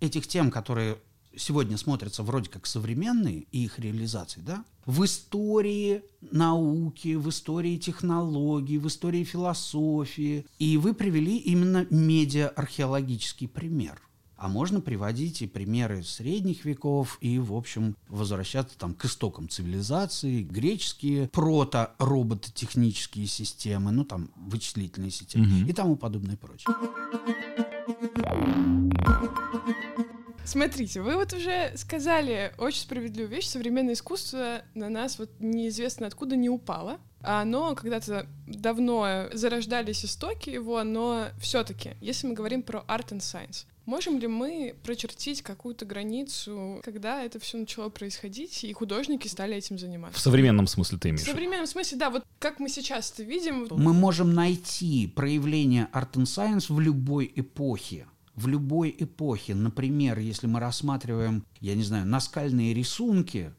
этих 0.00 0.26
тем, 0.26 0.50
которые 0.50 0.98
сегодня 1.40 1.76
смотрятся 1.76 2.22
вроде 2.22 2.50
как 2.50 2.66
современные 2.66 3.46
и 3.50 3.64
их 3.64 3.78
реализации, 3.78 4.40
да, 4.40 4.64
в 4.86 5.04
истории 5.04 6.02
науки, 6.20 7.14
в 7.14 7.28
истории 7.28 7.76
технологий, 7.76 8.78
в 8.78 8.86
истории 8.86 9.24
философии. 9.24 10.46
И 10.58 10.76
вы 10.76 10.94
привели 10.94 11.36
именно 11.36 11.86
медиа-археологический 11.90 13.48
пример. 13.48 14.00
А 14.36 14.48
можно 14.48 14.80
приводить 14.80 15.42
и 15.42 15.46
примеры 15.46 16.02
средних 16.02 16.64
веков 16.64 17.18
и, 17.20 17.38
в 17.38 17.52
общем, 17.52 17.94
возвращаться 18.08 18.78
там 18.78 18.94
к 18.94 19.04
истокам 19.04 19.50
цивилизации, 19.50 20.42
греческие 20.42 21.28
прото-робототехнические 21.28 23.26
системы, 23.26 23.90
ну 23.90 24.04
там 24.04 24.30
вычислительные 24.36 25.10
системы 25.10 25.60
угу. 25.60 25.68
и 25.68 25.72
тому 25.74 25.96
подобное 25.96 26.38
прочее. 26.38 26.74
Смотрите, 30.44 31.00
вы 31.00 31.16
вот 31.16 31.32
уже 31.32 31.72
сказали 31.76 32.52
очень 32.58 32.80
справедливую 32.80 33.28
вещь. 33.30 33.46
Современное 33.46 33.94
искусство 33.94 34.62
на 34.74 34.88
нас 34.88 35.18
вот 35.18 35.30
неизвестно 35.38 36.06
откуда 36.06 36.36
не 36.36 36.48
упало. 36.48 36.98
Оно 37.22 37.74
когда-то 37.74 38.26
давно 38.46 39.26
зарождались 39.32 40.04
истоки 40.04 40.50
его, 40.50 40.82
но 40.82 41.26
все-таки, 41.38 41.92
если 42.00 42.26
мы 42.26 42.34
говорим 42.34 42.62
про 42.62 42.80
art 42.88 43.10
and 43.10 43.18
science, 43.18 43.66
можем 43.84 44.18
ли 44.18 44.26
мы 44.26 44.74
прочертить 44.82 45.42
какую-то 45.42 45.84
границу, 45.84 46.80
когда 46.82 47.22
это 47.22 47.38
все 47.38 47.58
начало 47.58 47.90
происходить, 47.90 48.64
и 48.64 48.72
художники 48.72 49.28
стали 49.28 49.54
этим 49.54 49.78
заниматься? 49.78 50.18
В 50.18 50.22
современном 50.22 50.66
смысле 50.66 50.98
ты 50.98 51.10
имеешь? 51.10 51.26
В 51.26 51.30
современном 51.30 51.66
смысле, 51.66 51.98
да. 51.98 52.08
Вот 52.08 52.24
как 52.38 52.58
мы 52.58 52.70
сейчас 52.70 53.12
это 53.12 53.22
видим. 53.22 53.68
Мы 53.70 53.92
можем 53.92 54.32
найти 54.32 55.06
проявление 55.06 55.88
art 55.92 56.12
and 56.12 56.24
science 56.24 56.72
в 56.72 56.80
любой 56.80 57.30
эпохе 57.36 58.06
в 58.40 58.48
любой 58.48 58.94
эпохе. 58.98 59.54
Например, 59.54 60.18
если 60.18 60.46
мы 60.46 60.60
рассматриваем, 60.60 61.44
я 61.60 61.74
не 61.74 61.82
знаю, 61.82 62.06
наскальные 62.06 62.72
рисунки 62.74 63.52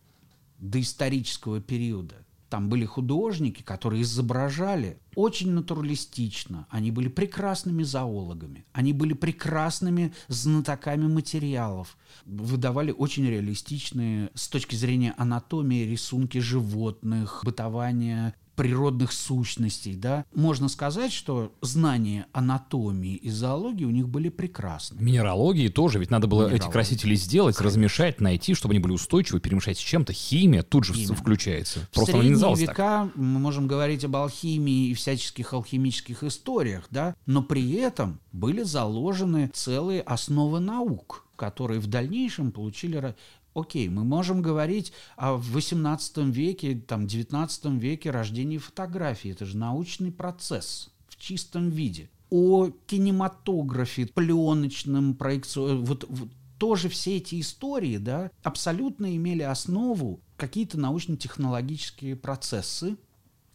доисторического 0.60 1.62
периода, 1.62 2.16
Там 2.52 2.68
были 2.68 2.84
художники, 2.84 3.62
которые 3.62 4.02
изображали 4.02 5.00
очень 5.16 5.52
натуралистично. 5.52 6.68
Они 6.70 6.92
были 6.92 7.08
прекрасными 7.08 7.84
зоологами. 7.84 8.66
Они 8.74 8.92
были 8.92 9.14
прекрасными 9.14 10.14
знатоками 10.28 11.08
материалов. 11.08 11.98
Выдавали 12.26 12.92
очень 12.92 13.26
реалистичные 13.26 14.32
с 14.34 14.50
точки 14.50 14.76
зрения 14.76 15.14
анатомии 15.18 15.86
рисунки 15.86 16.40
животных, 16.40 17.42
бытования 17.46 18.36
природных 18.62 19.12
сущностей, 19.12 19.96
да, 19.96 20.24
можно 20.36 20.70
сказать, 20.70 21.12
что 21.12 21.52
знания 21.62 22.28
анатомии 22.32 23.16
и 23.16 23.32
зоологии 23.32 23.86
у 23.86 23.90
них 23.90 24.08
были 24.08 24.30
прекрасны. 24.30 25.02
Минералогии 25.02 25.68
тоже, 25.68 25.98
ведь 25.98 26.12
надо 26.12 26.28
было 26.28 26.48
эти 26.48 26.70
красители 26.70 27.16
сделать, 27.16 27.56
Конечно. 27.56 27.76
размешать, 27.76 28.22
найти, 28.22 28.54
чтобы 28.54 28.74
они 28.74 28.80
были 28.80 28.94
устойчивы, 28.94 29.40
перемешать 29.40 29.80
с 29.80 29.82
чем-то. 29.82 30.14
Химия 30.14 30.62
тут 30.62 30.84
же 30.84 30.94
Химия. 30.94 31.16
включается. 31.16 31.80
В 31.80 31.90
Просто 31.96 32.12
средние 32.12 32.36
не 32.36 32.56
века 32.56 32.76
так. 32.76 33.16
мы 33.16 33.40
можем 33.40 33.68
говорить 33.68 34.06
об 34.06 34.16
алхимии 34.16 34.90
и 34.90 34.94
всяческих 34.94 35.54
алхимических 35.54 36.24
историях, 36.24 36.86
да, 36.92 37.16
но 37.26 37.42
при 37.42 37.74
этом 37.74 38.20
были 38.32 38.62
заложены 38.62 39.50
целые 39.56 40.02
основы 40.02 40.60
наук 40.60 41.26
которые 41.42 41.80
в 41.80 41.88
дальнейшем 41.88 42.52
получили 42.52 43.16
Окей, 43.54 43.90
мы 43.90 44.06
можем 44.06 44.42
говорить 44.42 44.94
о 45.18 45.36
18 45.36 46.18
веке, 46.30 46.76
там, 46.76 47.06
19 47.06 47.66
веке 47.82 48.10
рождении 48.10 48.58
фотографии. 48.58 49.32
Это 49.32 49.46
же 49.46 49.58
научный 49.58 50.12
процесс 50.12 50.90
в 51.08 51.18
чистом 51.18 51.70
виде. 51.70 52.10
О 52.30 52.70
кинематографе, 52.88 54.06
пленочном 54.06 55.16
проекции. 55.16 55.76
Вот, 55.76 56.06
вот 56.08 56.30
тоже 56.58 56.88
все 56.88 57.18
эти 57.18 57.42
истории, 57.42 57.98
да, 57.98 58.32
абсолютно 58.44 59.16
имели 59.16 59.42
основу 59.42 60.22
какие-то 60.38 60.80
научно-технологические 60.80 62.16
процессы, 62.16 62.98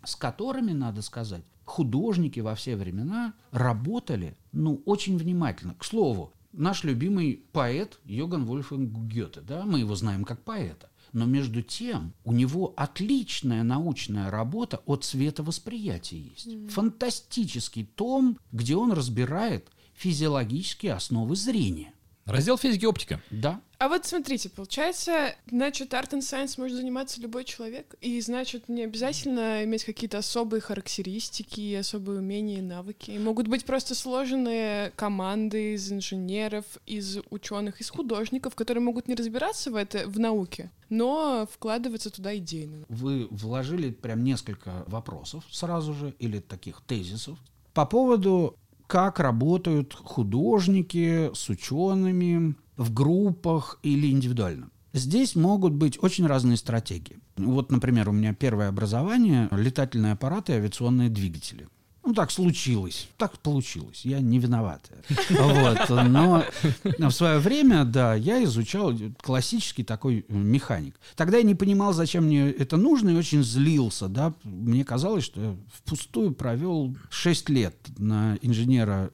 с 0.05 0.15
которыми, 0.15 0.73
надо 0.73 1.01
сказать, 1.03 1.43
художники 1.65 2.41
во 2.41 2.55
все 2.55 2.77
времена 2.77 3.35
работали, 3.51 4.37
ну, 4.53 4.83
очень 4.87 5.17
внимательно. 5.19 5.75
К 5.75 5.85
слову, 5.85 6.33
наш 6.57 6.85
любимый 6.85 7.45
поэт 7.53 7.99
Йоган 8.05 8.45
Вольфганг 8.45 8.91
Гёте, 9.07 9.41
да, 9.41 9.65
мы 9.65 9.81
его 9.81 9.95
знаем 9.95 10.25
как 10.25 10.43
поэта. 10.43 10.91
Но 11.13 11.25
между 11.25 11.63
тем 11.63 12.13
у 12.25 12.33
него 12.33 12.75
отличная 12.77 13.63
научная 13.63 14.31
работа 14.31 14.83
о 14.87 14.97
цветовосприятии 14.97 16.33
есть. 16.33 16.47
Mm. 16.49 16.69
Фантастический 16.69 17.85
том, 17.85 18.39
где 18.53 18.77
он 18.77 18.93
разбирает 18.93 19.71
физиологические 19.95 20.93
основы 20.93 21.37
зрения. 21.37 21.93
Раздел 22.27 22.59
физики 22.59 22.83
и 22.83 22.87
оптика. 22.87 23.21
Да. 23.31 23.61
А 23.79 23.89
вот 23.89 24.05
смотрите, 24.05 24.49
получается, 24.49 25.35
значит, 25.49 25.93
Art 25.93 26.11
and 26.11 26.21
Science 26.21 26.59
может 26.59 26.77
заниматься 26.77 27.21
любой 27.21 27.45
человек, 27.45 27.95
и 28.01 28.21
значит, 28.21 28.69
не 28.69 28.83
обязательно 28.83 29.63
иметь 29.65 29.85
какие-то 29.85 30.19
особые 30.19 30.61
характеристики, 30.61 31.75
особые 31.75 32.19
умения 32.19 32.59
и 32.59 32.63
навыки. 32.63 33.11
И 33.13 33.19
могут 33.19 33.49
быть 33.49 33.65
просто 33.65 33.95
сложенные 33.95 34.91
команды 34.97 35.75
из 35.75 35.93
инженеров, 35.93 36.65
из 36.87 37.19
ученых, 37.31 37.81
из 37.81 37.91
художников, 37.91 38.55
которые 38.55 38.83
могут 38.83 39.09
не 39.09 39.15
разбираться 39.15 39.71
в 39.71 39.77
это 39.77 40.09
в 40.09 40.19
науке, 40.19 40.71
но 40.89 41.47
вкладываться 41.53 42.11
туда 42.11 42.37
идейно. 42.37 42.87
Вы 42.89 43.29
вложили 43.31 43.91
прям 43.91 44.25
несколько 44.25 44.85
вопросов 44.87 45.45
сразу 45.51 45.95
же, 45.95 46.15
или 46.19 46.41
таких 46.41 46.81
тезисов, 46.81 47.39
по 47.75 47.85
поводу 47.85 48.57
как 48.87 49.21
работают 49.21 49.95
художники 49.95 51.31
с 51.35 51.49
учеными 51.49 52.55
в 52.77 52.93
группах 52.93 53.79
или 53.83 54.11
индивидуально. 54.11 54.71
Здесь 54.93 55.37
могут 55.37 55.75
быть 55.75 56.03
очень 56.03 56.27
разные 56.27 56.57
стратегии. 56.57 57.19
Вот, 57.37 57.71
например, 57.71 58.09
у 58.09 58.13
меня 58.13 58.33
первое 58.33 58.69
образование— 58.69 59.49
летательные 59.51 60.13
аппараты 60.13 60.53
и 60.53 60.57
авиационные 60.57 61.11
двигатели. 61.11 61.69
Ну, 62.07 62.15
так 62.15 62.31
случилось. 62.31 63.09
Так 63.17 63.37
получилось. 63.41 64.05
Я 64.05 64.21
не 64.21 64.39
виноват. 64.39 64.91
Вот. 65.31 65.89
Но 65.89 67.09
в 67.09 67.11
свое 67.11 67.39
время, 67.39 67.85
да, 67.85 68.15
я 68.15 68.43
изучал 68.45 68.95
классический 69.21 69.83
такой 69.83 70.25
механик. 70.29 70.95
Тогда 71.17 71.39
я 71.39 71.43
не 71.43 71.55
понимал, 71.55 71.93
зачем 71.93 72.27
мне 72.27 72.49
это 72.51 72.77
нужно, 72.77 73.11
и 73.11 73.15
очень 73.17 73.43
злился. 73.43 74.09
Да. 74.09 74.35
Мне 74.45 74.85
казалось, 74.85 75.25
что 75.25 75.41
я 75.41 75.57
впустую 75.73 76.33
провел 76.33 76.97
6 77.11 77.49
лет 77.51 77.77
на 77.99 78.39
инженера 78.41 79.11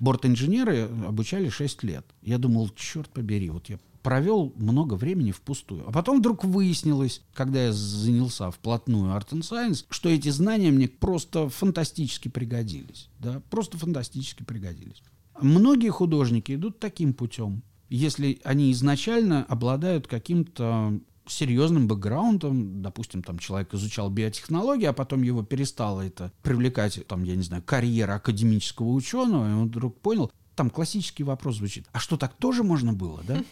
Борт-инженеры 0.00 0.88
обучали 1.06 1.48
6 1.48 1.82
лет. 1.84 2.04
Я 2.20 2.36
думал, 2.38 2.68
черт 2.76 3.08
побери, 3.08 3.48
вот 3.48 3.70
я 3.70 3.78
провел 4.04 4.52
много 4.56 4.94
времени 4.94 5.32
впустую. 5.32 5.88
А 5.88 5.90
потом 5.90 6.18
вдруг 6.18 6.44
выяснилось, 6.44 7.22
когда 7.32 7.64
я 7.64 7.72
занялся 7.72 8.50
вплотную 8.50 9.14
Art 9.14 9.30
and 9.30 9.40
Science, 9.40 9.86
что 9.88 10.10
эти 10.10 10.28
знания 10.28 10.70
мне 10.70 10.88
просто 10.88 11.48
фантастически 11.48 12.28
пригодились. 12.28 13.08
Да? 13.18 13.42
Просто 13.50 13.78
фантастически 13.78 14.42
пригодились. 14.42 15.02
Многие 15.40 15.88
художники 15.88 16.54
идут 16.54 16.78
таким 16.78 17.14
путем. 17.14 17.62
Если 17.88 18.40
они 18.44 18.70
изначально 18.72 19.44
обладают 19.44 20.06
каким-то 20.06 21.00
серьезным 21.26 21.88
бэкграундом, 21.88 22.82
допустим, 22.82 23.22
там 23.22 23.38
человек 23.38 23.72
изучал 23.72 24.10
биотехнологии, 24.10 24.84
а 24.84 24.92
потом 24.92 25.22
его 25.22 25.42
перестало 25.42 26.02
это 26.02 26.30
привлекать, 26.42 27.06
там, 27.06 27.24
я 27.24 27.36
не 27.36 27.42
знаю, 27.42 27.62
карьера 27.62 28.16
академического 28.16 28.90
ученого, 28.90 29.48
и 29.48 29.54
он 29.54 29.68
вдруг 29.68 29.98
понял, 30.00 30.30
там 30.54 30.70
классический 30.70 31.24
вопрос 31.24 31.56
звучит, 31.56 31.86
а 31.92 31.98
что, 31.98 32.16
так 32.16 32.34
тоже 32.34 32.62
можно 32.62 32.92
было, 32.92 33.22
да? 33.26 33.42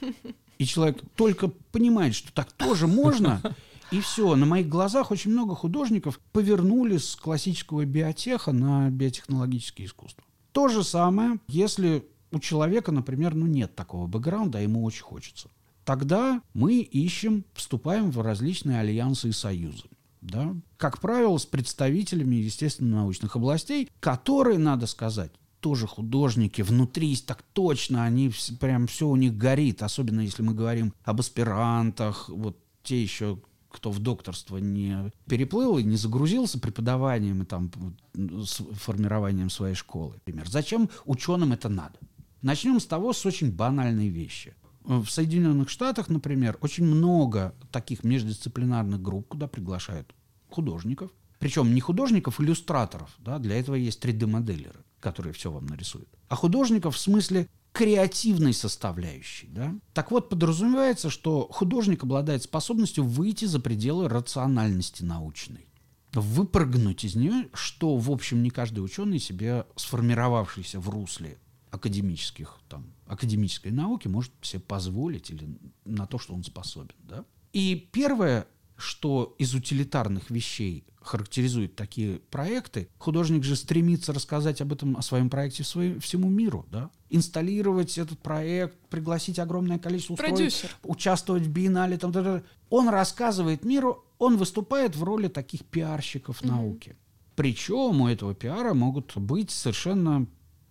И 0.58 0.66
человек 0.66 1.02
только 1.16 1.48
понимает, 1.48 2.14
что 2.14 2.32
так 2.32 2.52
тоже 2.52 2.86
можно, 2.86 3.42
и 3.90 4.00
все. 4.00 4.36
На 4.36 4.46
моих 4.46 4.68
глазах 4.68 5.10
очень 5.10 5.30
много 5.30 5.54
художников 5.54 6.20
повернули 6.32 6.96
с 6.96 7.16
классического 7.16 7.84
биотеха 7.84 8.52
на 8.52 8.90
биотехнологическое 8.90 9.86
искусство. 9.86 10.24
То 10.52 10.68
же 10.68 10.84
самое, 10.84 11.38
если 11.48 12.06
у 12.30 12.38
человека, 12.38 12.92
например, 12.92 13.34
ну 13.34 13.46
нет 13.46 13.74
такого 13.74 14.06
бэкграунда, 14.06 14.58
а 14.58 14.62
ему 14.62 14.84
очень 14.84 15.02
хочется. 15.02 15.48
Тогда 15.84 16.40
мы 16.54 16.78
ищем, 16.78 17.44
вступаем 17.54 18.10
в 18.10 18.20
различные 18.20 18.78
альянсы 18.78 19.30
и 19.30 19.32
союзы. 19.32 19.84
Да? 20.20 20.54
Как 20.76 21.00
правило, 21.00 21.36
с 21.36 21.44
представителями, 21.44 22.36
естественно, 22.36 22.98
научных 22.98 23.34
областей, 23.34 23.90
которые, 23.98 24.58
надо 24.58 24.86
сказать, 24.86 25.32
тоже 25.62 25.86
художники, 25.86 26.60
внутри 26.60 27.16
так 27.16 27.42
точно, 27.52 28.04
они 28.04 28.32
прям 28.60 28.88
все 28.88 29.08
у 29.08 29.16
них 29.16 29.36
горит, 29.36 29.82
особенно 29.82 30.20
если 30.20 30.42
мы 30.42 30.54
говорим 30.54 30.92
об 31.04 31.20
аспирантах, 31.20 32.28
вот 32.28 32.58
те 32.82 33.00
еще 33.00 33.38
кто 33.70 33.90
в 33.90 34.00
докторство 34.00 34.58
не 34.58 35.10
переплыл 35.26 35.78
и 35.78 35.84
не 35.84 35.96
загрузился 35.96 36.58
преподаванием 36.58 37.42
и 37.42 37.46
там 37.46 37.70
с 38.12 38.60
формированием 38.72 39.48
своей 39.48 39.74
школы, 39.74 40.14
например. 40.14 40.50
Зачем 40.50 40.90
ученым 41.06 41.52
это 41.52 41.68
надо? 41.70 41.98
Начнем 42.42 42.80
с 42.80 42.86
того, 42.86 43.12
с 43.12 43.24
очень 43.24 43.50
банальной 43.50 44.08
вещи. 44.08 44.54
В 44.84 45.06
Соединенных 45.06 45.70
Штатах, 45.70 46.08
например, 46.08 46.58
очень 46.60 46.84
много 46.84 47.54
таких 47.70 48.02
междисциплинарных 48.02 49.00
групп, 49.00 49.28
куда 49.28 49.46
приглашают 49.46 50.12
художников. 50.50 51.12
Причем 51.38 51.72
не 51.72 51.80
художников, 51.80 52.40
иллюстраторов. 52.40 53.14
Да, 53.20 53.38
для 53.38 53.58
этого 53.58 53.76
есть 53.76 54.04
3D-моделеры 54.04 54.80
которые 55.02 55.32
все 55.32 55.50
вам 55.50 55.66
нарисуют, 55.66 56.08
а 56.28 56.36
художников 56.36 56.96
в 56.96 56.98
смысле 56.98 57.48
креативной 57.72 58.52
составляющей. 58.52 59.48
Да? 59.48 59.74
Так 59.94 60.10
вот, 60.10 60.28
подразумевается, 60.28 61.10
что 61.10 61.48
художник 61.50 62.02
обладает 62.04 62.42
способностью 62.42 63.04
выйти 63.04 63.46
за 63.46 63.60
пределы 63.60 64.08
рациональности 64.08 65.02
научной 65.02 65.66
выпрыгнуть 66.14 67.04
из 67.04 67.14
нее, 67.14 67.48
что, 67.54 67.96
в 67.96 68.10
общем, 68.10 68.42
не 68.42 68.50
каждый 68.50 68.80
ученый 68.80 69.18
себе, 69.18 69.66
сформировавшийся 69.76 70.78
в 70.78 70.88
русле 70.88 71.38
академических, 71.70 72.60
там, 72.68 72.92
академической 73.06 73.72
науки, 73.72 74.08
может 74.08 74.32
себе 74.42 74.60
позволить 74.60 75.30
или 75.30 75.56
на 75.84 76.06
то, 76.06 76.18
что 76.18 76.34
он 76.34 76.44
способен. 76.44 76.94
Да? 76.98 77.24
И 77.54 77.88
первое, 77.92 78.46
что 78.82 79.34
из 79.38 79.54
утилитарных 79.54 80.30
вещей 80.30 80.84
характеризует 81.00 81.76
такие 81.76 82.18
проекты, 82.30 82.88
художник 82.98 83.44
же 83.44 83.54
стремится 83.54 84.12
рассказать 84.12 84.60
об 84.60 84.72
этом, 84.72 84.96
о 84.96 85.02
своем 85.02 85.30
проекте 85.30 85.62
своим, 85.62 86.00
всему 86.00 86.28
миру, 86.28 86.66
да? 86.70 86.90
Инсталлировать 87.08 87.96
этот 87.96 88.18
проект, 88.18 88.76
пригласить 88.88 89.38
огромное 89.38 89.78
количество 89.78 90.14
устройств, 90.14 90.76
участвовать 90.82 91.44
в 91.44 91.50
биеннале, 91.50 91.96
там, 91.96 92.10
да, 92.12 92.22
да. 92.22 92.42
он 92.70 92.88
рассказывает 92.88 93.64
миру, 93.64 94.04
он 94.18 94.36
выступает 94.36 94.96
в 94.96 95.04
роли 95.04 95.28
таких 95.28 95.64
пиарщиков 95.64 96.42
mm-hmm. 96.42 96.48
науки. 96.48 96.96
Причем 97.36 98.00
у 98.00 98.08
этого 98.08 98.34
пиара 98.34 98.74
могут 98.74 99.16
быть 99.16 99.50
совершенно 99.50 100.26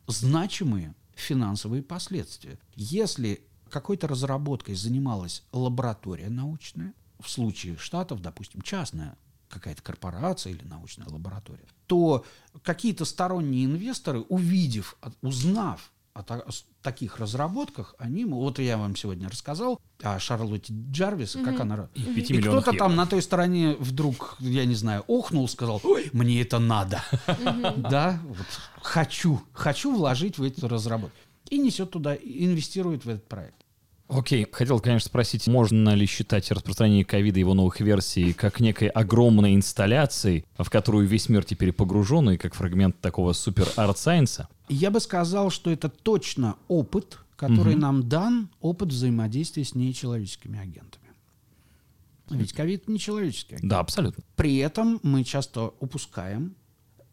значимые 0.08 0.96
финансовые 1.16 1.82
последствия. 1.82 2.60
Если 2.76 3.42
какой-то 3.70 4.08
разработкой 4.08 4.76
занималась 4.76 5.44
лаборатория 5.52 6.30
научная, 6.30 6.94
в 7.22 7.30
случае 7.30 7.78
штатов, 7.78 8.22
допустим, 8.22 8.62
частная 8.62 9.16
какая-то 9.50 9.82
корпорация 9.82 10.54
или 10.54 10.64
научная 10.64 11.08
лаборатория, 11.08 11.66
то 11.88 12.26
какие-то 12.64 13.06
сторонние 13.06 13.66
инвесторы, 13.66 14.22
увидев, 14.22 14.98
узнав 15.22 15.92
о 16.14 16.24
та- 16.24 16.46
таких 16.82 17.20
разработках, 17.20 17.96
они, 17.98 18.26
вот 18.26 18.60
я 18.60 18.78
вам 18.78 18.96
сегодня 18.96 19.30
рассказал 19.30 19.80
о 20.04 20.20
Шарлотте 20.20 20.74
Джарвис, 20.92 21.38
как 21.44 21.60
она... 21.60 21.90
И 21.96 22.02
в 22.02 22.16
5 22.16 22.32
И 22.32 22.42
кто-то 22.42 22.72
там 22.74 22.92
евро. 22.92 22.96
на 22.96 23.06
той 23.06 23.22
стороне 23.22 23.76
вдруг, 23.80 24.36
я 24.40 24.66
не 24.66 24.76
знаю, 24.76 25.04
охнул, 25.08 25.48
сказал, 25.48 25.80
ой, 25.84 26.10
мне 26.14 26.42
это 26.42 26.60
надо. 26.60 27.02
Да, 27.78 28.20
вот 28.26 28.48
хочу, 28.82 29.42
хочу 29.54 29.96
вложить 29.96 30.38
в 30.38 30.44
эту 30.44 30.68
разработку. 30.68 31.16
И 31.50 31.58
несет 31.58 31.92
туда, 31.92 32.16
инвестирует 32.16 33.06
в 33.06 33.10
этот 33.10 33.28
проект. 33.28 33.61
Окей, 34.12 34.46
хотел, 34.52 34.82
конечно, 34.82 35.08
спросить, 35.08 35.48
можно 35.48 35.96
ли 35.96 36.06
считать 36.06 36.52
распространение 36.52 37.06
ковида 37.06 37.40
и 37.40 37.40
его 37.40 37.54
новых 37.54 37.80
версий 37.80 38.34
как 38.34 38.60
некой 38.60 38.90
огромной 38.90 39.56
инсталляцией, 39.56 40.46
в 40.58 40.70
которую 40.70 41.08
весь 41.08 41.30
мир 41.30 41.46
теперь 41.46 41.72
погружен, 41.72 42.30
и 42.30 42.38
как 42.38 42.54
фрагмент 42.54 43.00
такого 43.00 43.32
супер 43.32 43.70
art 43.78 43.95
science 43.95 44.33
-а? 44.33 44.50
Я 44.68 44.92
бы 44.92 45.00
сказал, 45.00 45.50
что 45.50 45.72
это 45.72 45.88
точно 45.88 46.58
опыт, 46.68 47.20
который 47.38 47.76
нам 47.76 48.10
дан, 48.10 48.50
опыт 48.60 48.90
взаимодействия 48.90 49.64
с 49.64 49.76
нечеловеческими 49.76 50.60
агентами. 50.60 51.06
Ведь 52.30 52.52
ковид 52.52 52.90
не 52.90 53.00
человеческий 53.00 53.56
агент. 53.56 53.70
Да, 53.70 53.80
абсолютно. 53.80 54.24
При 54.36 54.58
этом 54.58 55.00
мы 55.04 55.24
часто 55.24 55.74
упускаем. 55.80 56.56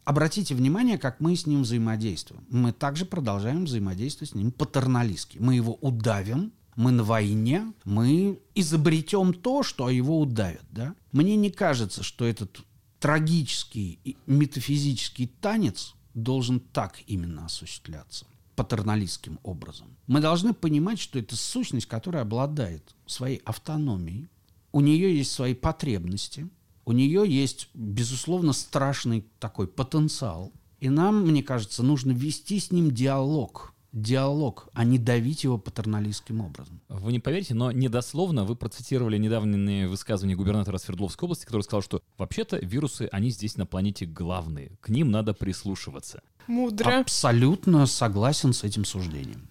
Обратите 0.03 0.53
внимание, 0.53 0.97
как 0.97 1.21
мы 1.21 1.35
с 1.35 1.45
ним 1.45 1.61
взаимодействуем. 1.61 2.43
Мы 2.49 2.73
также 2.73 3.05
продолжаем 3.05 3.65
взаимодействовать 3.65 4.31
с 4.31 4.35
ним 4.35 4.51
патерналистски. 4.51 5.37
Мы 5.39 5.55
его 5.55 5.75
удавим, 5.81 6.51
мы 6.75 6.91
на 6.91 7.03
войне, 7.03 7.73
мы 7.85 8.39
изобретем 8.55 9.33
то, 9.33 9.63
что 9.63 9.89
его 9.89 10.19
удавят. 10.19 10.65
Да? 10.71 10.95
Мне 11.11 11.35
не 11.35 11.49
кажется, 11.49 12.03
что 12.03 12.25
этот 12.25 12.61
трагический 12.99 13.99
и 14.03 14.17
метафизический 14.25 15.27
танец 15.27 15.95
должен 16.13 16.59
так 16.59 16.99
именно 17.07 17.45
осуществляться 17.45 18.25
патерналистским 18.55 19.39
образом. 19.43 19.87
Мы 20.07 20.19
должны 20.19 20.53
понимать, 20.53 20.99
что 20.99 21.17
это 21.17 21.37
сущность, 21.37 21.85
которая 21.85 22.23
обладает 22.23 22.93
своей 23.05 23.37
автономией, 23.45 24.27
у 24.71 24.81
нее 24.81 25.15
есть 25.17 25.31
свои 25.31 25.53
потребности, 25.53 26.49
у 26.85 26.91
нее 26.91 27.23
есть, 27.25 27.69
безусловно, 27.73 28.51
страшный 28.51 29.25
такой 29.39 29.67
потенциал. 29.67 30.51
И 30.79 30.89
нам, 30.89 31.21
мне 31.21 31.41
кажется, 31.43 31.83
нужно 31.83 32.11
вести 32.11 32.59
с 32.59 32.71
ним 32.71 32.91
диалог. 32.91 33.73
Диалог, 33.91 34.69
а 34.73 34.83
не 34.83 34.99
давить 34.99 35.43
его 35.43 35.57
патерналистским 35.57 36.41
образом. 36.41 36.79
Вы 36.89 37.11
не 37.11 37.19
поверите, 37.19 37.55
но 37.55 37.71
недословно 37.71 38.45
вы 38.45 38.55
процитировали 38.55 39.17
недавнее 39.17 39.87
высказывание 39.87 40.37
губернатора 40.37 40.77
Свердловской 40.77 41.25
области, 41.25 41.45
который 41.45 41.63
сказал, 41.63 41.81
что 41.81 42.01
вообще-то 42.17 42.57
вирусы, 42.57 43.09
они 43.11 43.31
здесь 43.31 43.57
на 43.57 43.65
планете 43.65 44.05
главные, 44.05 44.71
к 44.81 44.89
ним 44.89 45.09
надо 45.09 45.33
прислушиваться. 45.33 46.21
Мудро. 46.45 46.99
Абсолютно 46.99 47.85
согласен 47.85 48.53
с 48.53 48.63
этим 48.63 48.85
суждением. 48.85 49.49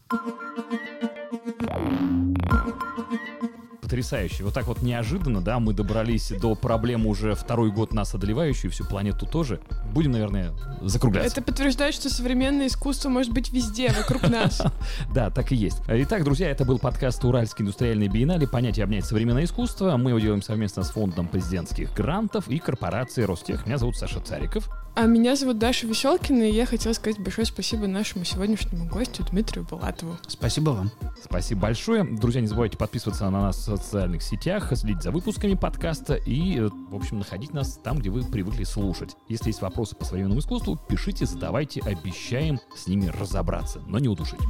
Потрясающе. 3.89 4.45
Вот 4.45 4.53
так 4.53 4.67
вот 4.67 4.83
неожиданно, 4.83 5.41
да, 5.41 5.59
мы 5.59 5.73
добрались 5.73 6.31
до 6.39 6.55
проблемы 6.55 7.09
уже 7.09 7.35
второй 7.35 7.71
год 7.71 7.95
нас 7.95 8.15
одолевающей, 8.15 8.69
всю 8.69 8.85
планету 8.85 9.25
тоже. 9.25 9.61
Будем, 9.95 10.11
наверное, 10.11 10.53
закругляться. 10.83 11.33
Это 11.33 11.43
подтверждает, 11.43 11.95
что 11.95 12.11
современное 12.11 12.67
искусство 12.67 13.09
может 13.09 13.33
быть 13.33 13.51
везде, 13.51 13.89
вокруг 13.89 14.29
нас. 14.29 14.61
Да, 15.15 15.31
так 15.31 15.53
и 15.53 15.57
есть. 15.57 15.81
Итак, 15.89 16.23
друзья, 16.23 16.51
это 16.51 16.67
был 16.67 16.79
подкаст 16.79 17.25
Уральской 17.25 17.63
индустриальной 17.63 18.09
биеннале 18.09 18.47
«Понятие 18.47 18.85
обнять 18.85 19.07
современное 19.07 19.45
искусство». 19.45 19.97
Мы 19.97 20.11
его 20.11 20.19
делаем 20.19 20.43
совместно 20.43 20.83
с 20.83 20.91
фондом 20.91 21.27
президентских 21.27 21.95
грантов 21.95 22.47
и 22.49 22.59
корпорацией 22.59 23.25
Ростех. 23.25 23.65
Меня 23.65 23.79
зовут 23.79 23.97
Саша 23.97 24.21
Цариков. 24.21 24.69
А 24.99 25.07
меня 25.07 25.37
зовут 25.37 25.59
Даша 25.59 25.87
Веселкина, 25.87 26.43
и 26.43 26.53
я 26.53 26.67
хотела 26.67 26.93
сказать 26.93 27.21
большое 27.21 27.47
спасибо 27.47 27.87
нашему 27.87 28.25
сегодняшнему 28.25 28.89
гостю 28.89 29.25
Дмитрию 29.31 29.65
Булатову. 29.65 30.19
Спасибо 30.27 30.71
вам. 30.71 30.91
Спасибо 31.23 31.61
большое. 31.61 32.03
Друзья, 32.03 32.41
не 32.41 32.49
забывайте 32.49 32.77
подписываться 32.77 33.31
на 33.31 33.43
нас 33.43 33.59
в 33.59 33.63
социальных 33.63 34.25
сетях, 34.25 34.73
следить 34.75 35.05
за 35.05 35.13
выпусками 35.13 35.55
подкаста 35.55 36.17
и, 36.17 36.59
э, 36.59 36.69
в 36.91 36.97
общем, 36.97 37.21
находить 37.21 37.55
нас 37.55 37.79
там, 37.81 37.99
где 37.99 38.11
вы 38.11 38.25
привыкли 38.25 38.65
слушать. 38.65 39.15
Если 39.29 39.51
есть 39.51 39.63
вопросы 39.63 39.95
по 39.95 40.05
современному 40.05 40.41
искусству, 40.41 40.77
пишите, 40.89 41.27
задавайте, 41.27 41.81
обещаем 41.81 42.59
с 42.75 42.89
ними 42.89 43.07
разобраться, 43.07 43.81
но 43.87 44.01
не 44.01 44.09
удушить. 44.09 44.41